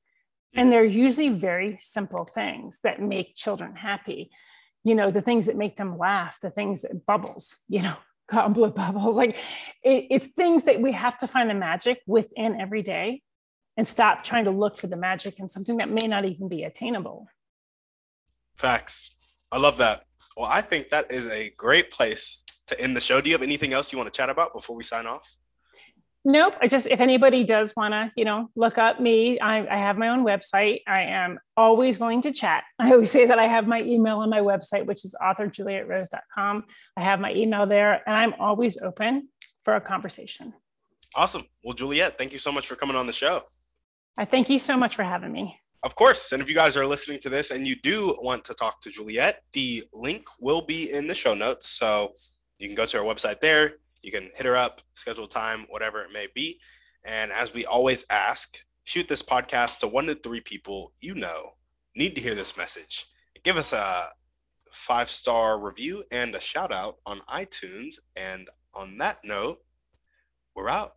And 0.53 0.69
mm. 0.69 0.71
they're 0.71 0.85
usually 0.85 1.29
very 1.29 1.77
simple 1.81 2.23
things 2.23 2.79
that 2.83 3.01
make 3.01 3.35
children 3.35 3.75
happy 3.75 4.31
you 4.87 4.95
know 4.95 5.11
the 5.11 5.21
things 5.21 5.45
that 5.47 5.57
make 5.57 5.75
them 5.75 5.97
laugh 5.97 6.39
the 6.41 6.49
things 6.49 6.81
that 6.83 7.05
bubbles 7.05 7.57
you 7.67 7.81
know 7.81 7.95
goblet 8.31 8.75
bubbles. 8.75 9.15
Like 9.15 9.37
it, 9.83 10.07
it's 10.09 10.27
things 10.27 10.65
that 10.65 10.81
we 10.81 10.91
have 10.91 11.17
to 11.19 11.27
find 11.27 11.49
the 11.49 11.53
magic 11.53 12.01
within 12.05 12.59
every 12.59 12.81
day 12.81 13.21
and 13.77 13.87
stop 13.87 14.23
trying 14.23 14.45
to 14.45 14.51
look 14.51 14.77
for 14.77 14.87
the 14.87 14.97
magic 14.97 15.39
in 15.39 15.47
something 15.47 15.77
that 15.77 15.89
may 15.89 16.07
not 16.07 16.25
even 16.25 16.47
be 16.49 16.63
attainable. 16.63 17.27
Facts. 18.55 19.35
I 19.51 19.57
love 19.57 19.77
that. 19.77 20.03
Well 20.35 20.49
i 20.51 20.61
think 20.61 20.89
that 20.89 21.11
is 21.11 21.31
a 21.31 21.51
great 21.57 21.89
place 21.89 22.43
to 22.67 22.79
end 22.81 22.95
the 22.95 23.01
show. 23.01 23.21
Do 23.21 23.29
you 23.29 23.35
have 23.35 23.43
anything 23.43 23.73
else 23.73 23.91
you 23.91 23.97
want 23.97 24.11
to 24.11 24.17
chat 24.17 24.29
about 24.29 24.53
before 24.53 24.75
we 24.75 24.83
sign 24.83 25.07
off 25.07 25.37
Nope. 26.27 26.55
I 26.61 26.67
just, 26.67 26.87
if 26.87 26.99
anybody 26.99 27.45
does 27.45 27.73
want 27.77 27.93
to, 27.93 28.11
you 28.17 28.25
know, 28.25 28.49
look 28.57 28.77
up 28.77 28.99
me, 28.99 29.39
I, 29.39 29.65
I, 29.65 29.77
have 29.77 29.97
my 29.97 30.09
own 30.09 30.25
website. 30.25 30.81
I 30.85 31.03
am 31.03 31.39
always 31.55 31.99
willing 31.99 32.21
to 32.23 32.33
chat. 32.33 32.65
I 32.79 32.91
always 32.91 33.11
say 33.11 33.25
that 33.27 33.39
I 33.39 33.45
have 33.45 33.65
my 33.65 33.81
email 33.81 34.17
on 34.17 34.29
my 34.29 34.41
website, 34.41 34.85
which 34.85 35.05
is 35.05 35.15
authorjulietrose.com. 35.21 36.65
I 36.97 37.01
have 37.01 37.21
my 37.21 37.33
email 37.33 37.65
there 37.65 38.01
and 38.05 38.13
I'm 38.13 38.33
always 38.41 38.77
open 38.77 39.29
for 39.63 39.77
a 39.77 39.81
conversation. 39.81 40.53
Awesome. 41.15 41.43
Well, 41.63 41.73
Juliet, 41.73 42.17
thank 42.17 42.33
you 42.33 42.39
so 42.39 42.51
much 42.51 42.67
for 42.67 42.75
coming 42.75 42.97
on 42.97 43.07
the 43.07 43.13
show. 43.13 43.43
I 44.17 44.25
thank 44.25 44.49
you 44.49 44.59
so 44.59 44.75
much 44.75 44.97
for 44.97 45.03
having 45.03 45.31
me. 45.31 45.57
Of 45.83 45.95
course. 45.95 46.33
And 46.33 46.41
if 46.41 46.49
you 46.49 46.55
guys 46.55 46.75
are 46.75 46.85
listening 46.85 47.19
to 47.19 47.29
this 47.29 47.51
and 47.51 47.65
you 47.65 47.77
do 47.77 48.17
want 48.21 48.43
to 48.43 48.53
talk 48.53 48.81
to 48.81 48.89
Juliet, 48.89 49.43
the 49.53 49.81
link 49.93 50.27
will 50.41 50.61
be 50.61 50.91
in 50.91 51.07
the 51.07 51.15
show 51.15 51.33
notes. 51.33 51.69
So 51.69 52.15
you 52.59 52.67
can 52.67 52.75
go 52.75 52.85
to 52.85 52.97
our 52.97 53.05
website 53.05 53.39
there 53.39 53.75
you 54.01 54.11
can 54.11 54.29
hit 54.35 54.45
her 54.45 54.55
up, 54.55 54.81
schedule 54.93 55.27
time, 55.27 55.65
whatever 55.69 56.01
it 56.01 56.11
may 56.11 56.27
be. 56.33 56.59
And 57.05 57.31
as 57.31 57.53
we 57.53 57.65
always 57.65 58.05
ask, 58.09 58.57
shoot 58.83 59.07
this 59.07 59.23
podcast 59.23 59.79
to 59.79 59.87
one 59.87 60.07
to 60.07 60.15
three 60.15 60.41
people 60.41 60.93
you 60.99 61.15
know 61.15 61.51
need 61.95 62.15
to 62.15 62.21
hear 62.21 62.35
this 62.35 62.57
message. 62.57 63.05
Give 63.43 63.57
us 63.57 63.73
a 63.73 64.09
five 64.71 65.09
star 65.09 65.59
review 65.59 66.03
and 66.11 66.35
a 66.35 66.41
shout 66.41 66.71
out 66.71 66.97
on 67.05 67.19
iTunes. 67.29 67.95
And 68.15 68.49
on 68.73 68.97
that 68.99 69.19
note, 69.23 69.59
we're 70.55 70.69
out. 70.69 70.96